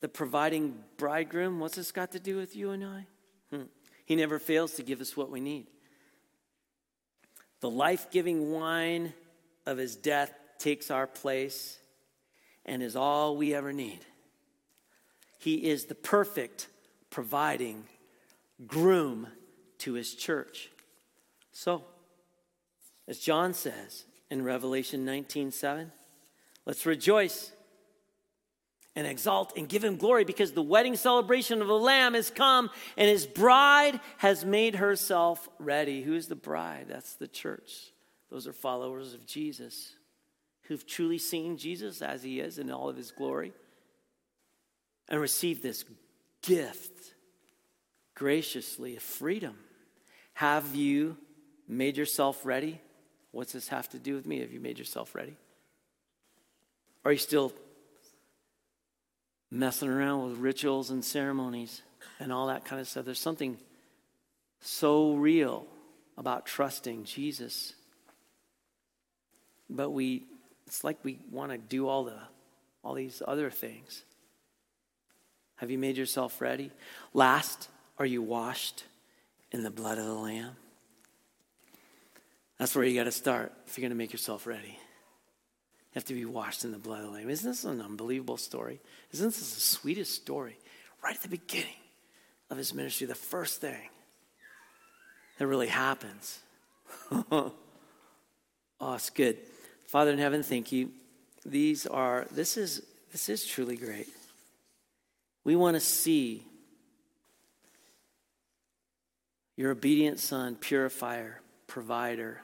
the 0.02 0.08
providing 0.08 0.78
bridegroom. 0.98 1.60
What's 1.60 1.76
this 1.76 1.92
got 1.92 2.12
to 2.12 2.20
do 2.20 2.38
with 2.38 2.56
you 2.56 2.72
and 2.72 2.84
I? 2.84 3.06
Hmm. 3.52 3.64
He 4.06 4.16
never 4.16 4.38
fails 4.38 4.74
to 4.74 4.84
give 4.84 5.02
us 5.02 5.18
what 5.18 5.32
we 5.32 5.40
need. 5.40 5.68
The 7.62 7.70
life 7.70 8.12
giving 8.12 8.52
wine 8.52 9.14
of 9.66 9.78
his 9.78 9.96
death 9.96 10.32
takes 10.60 10.92
our 10.92 11.08
place 11.08 11.78
and 12.66 12.84
is 12.84 12.96
all 12.96 13.36
we 13.36 13.54
ever 13.56 13.74
need. 13.74 14.00
He 15.40 15.56
is 15.70 15.86
the 15.86 15.96
perfect 15.96 16.68
providing 17.14 17.84
groom 18.66 19.28
to 19.78 19.94
his 19.94 20.16
church. 20.16 20.72
So, 21.52 21.84
as 23.08 23.20
John 23.20 23.54
says 23.54 24.06
in 24.32 24.44
Revelation 24.44 25.06
19 25.06 25.52
7, 25.52 25.92
let's 26.66 26.88
rejoice 26.88 27.52
and 28.96 29.06
exalt 29.06 29.54
and 29.56 29.70
give 29.70 29.84
him 29.84 29.98
glory 29.98 30.24
because 30.24 30.54
the 30.54 30.64
wedding 30.64 30.96
celebration 30.96 31.62
of 31.62 31.68
the 31.68 31.78
Lamb 31.78 32.16
has 32.16 32.32
come 32.32 32.72
and 32.98 33.08
his 33.08 33.28
bride 33.28 34.00
has 34.18 34.44
made 34.44 34.76
herself 34.76 35.48
ready. 35.60 36.02
Who's 36.02 36.28
the 36.28 36.36
bride? 36.36 36.88
That's 36.90 37.14
the 37.14 37.28
church. 37.28 37.92
Those 38.32 38.48
are 38.48 38.54
followers 38.54 39.14
of 39.14 39.28
Jesus 39.28 39.94
who've 40.64 40.88
truly 40.88 41.20
seen 41.20 41.58
Jesus 41.58 42.02
as 42.02 42.24
he 42.24 42.40
is 42.40 42.58
in 42.58 42.72
all 42.72 42.90
of 42.90 42.98
his 42.98 43.12
glory 43.12 43.54
and 45.10 45.22
received 45.22 45.62
this 45.62 45.86
gift 46.44 46.92
graciously 48.14 48.96
of 48.96 49.04
freedom. 49.04 49.56
Have 50.36 50.76
you 50.76 51.18
made 51.68 51.98
yourself 51.98 52.46
ready? 52.46 52.80
What's 53.32 53.54
this 53.54 53.70
have 53.70 53.90
to 53.90 54.00
do 54.00 54.14
with 54.14 54.28
me? 54.28 54.40
Have 54.42 54.54
you 54.54 54.60
made 54.60 54.78
yourself 54.78 55.16
ready? 55.16 55.36
Are 57.04 57.12
you 57.12 57.18
still 57.18 57.52
messing 59.54 59.88
around 59.88 60.28
with 60.28 60.40
rituals 60.40 60.90
and 60.90 61.06
ceremonies 61.06 61.84
and 62.20 62.34
all 62.34 62.48
that 62.48 62.66
kind 62.66 62.82
of 62.82 62.88
stuff. 62.88 63.06
There's 63.06 63.20
something 63.20 63.58
so 64.60 65.14
real 65.14 65.68
about 66.18 66.46
trusting 66.46 67.04
Jesus. 67.04 67.74
But 69.70 69.92
we 69.92 70.26
it's 70.66 70.84
like 70.84 70.98
we 71.04 71.20
want 71.30 71.52
to 71.52 71.58
do 71.58 71.88
all 71.88 72.04
the 72.04 72.18
all 72.84 72.96
these 72.96 73.22
other 73.28 73.52
things. 73.52 74.04
Have 75.64 75.72
you 75.72 75.78
made 75.78 75.96
yourself 75.96 76.42
ready? 76.42 76.72
Last, 77.14 77.70
are 77.98 78.06
you 78.06 78.22
washed 78.22 78.84
in 79.54 79.64
the 79.64 79.70
blood 79.70 79.98
of 79.98 80.04
the 80.04 80.14
lamb? 80.14 80.58
That's 82.60 82.76
where 82.76 82.84
you 82.84 83.00
got 83.00 83.06
to 83.06 83.14
start 83.14 83.54
if 83.66 83.78
you're 83.78 83.84
going 83.84 83.92
to 83.92 83.96
make 83.96 84.12
yourself 84.12 84.46
ready 84.46 84.72
You 84.72 85.94
have 85.94 86.04
to 86.04 86.14
be 86.14 86.26
washed 86.26 86.66
in 86.66 86.74
the 86.74 86.78
blood 86.78 87.00
of 87.00 87.06
the 87.06 87.12
Lamb. 87.14 87.30
Isn't 87.30 87.50
this 87.50 87.64
an 87.64 87.80
unbelievable 87.80 88.36
story? 88.36 88.82
Isn't 89.14 89.28
this 89.28 89.56
the 89.56 89.62
sweetest 89.62 90.14
story? 90.14 90.58
Right 91.02 91.16
at 91.16 91.22
the 91.22 91.30
beginning 91.30 91.80
of 92.50 92.58
his 92.58 92.74
ministry, 92.74 93.08
the 93.08 93.16
first 93.16 93.62
thing 93.62 93.88
that 95.38 95.48
really 95.48 95.68
happens. 95.68 96.40
oh, 97.32 97.54
it's 98.82 99.10
good. 99.12 99.38
Father 99.88 100.12
in 100.12 100.18
heaven, 100.18 100.44
thank 100.44 100.74
you. 100.74 100.92
These 101.46 101.88
are, 101.88 102.28
this 102.32 102.58
is, 102.58 102.82
this 103.14 103.30
is 103.30 103.46
truly 103.46 103.78
great. 103.78 104.10
We 105.44 105.56
want 105.56 105.76
to 105.76 105.82
see 105.82 106.46
your 109.56 109.72
obedient 109.72 110.20
son, 110.20 110.56
purifier, 110.56 111.42
provider. 111.68 112.42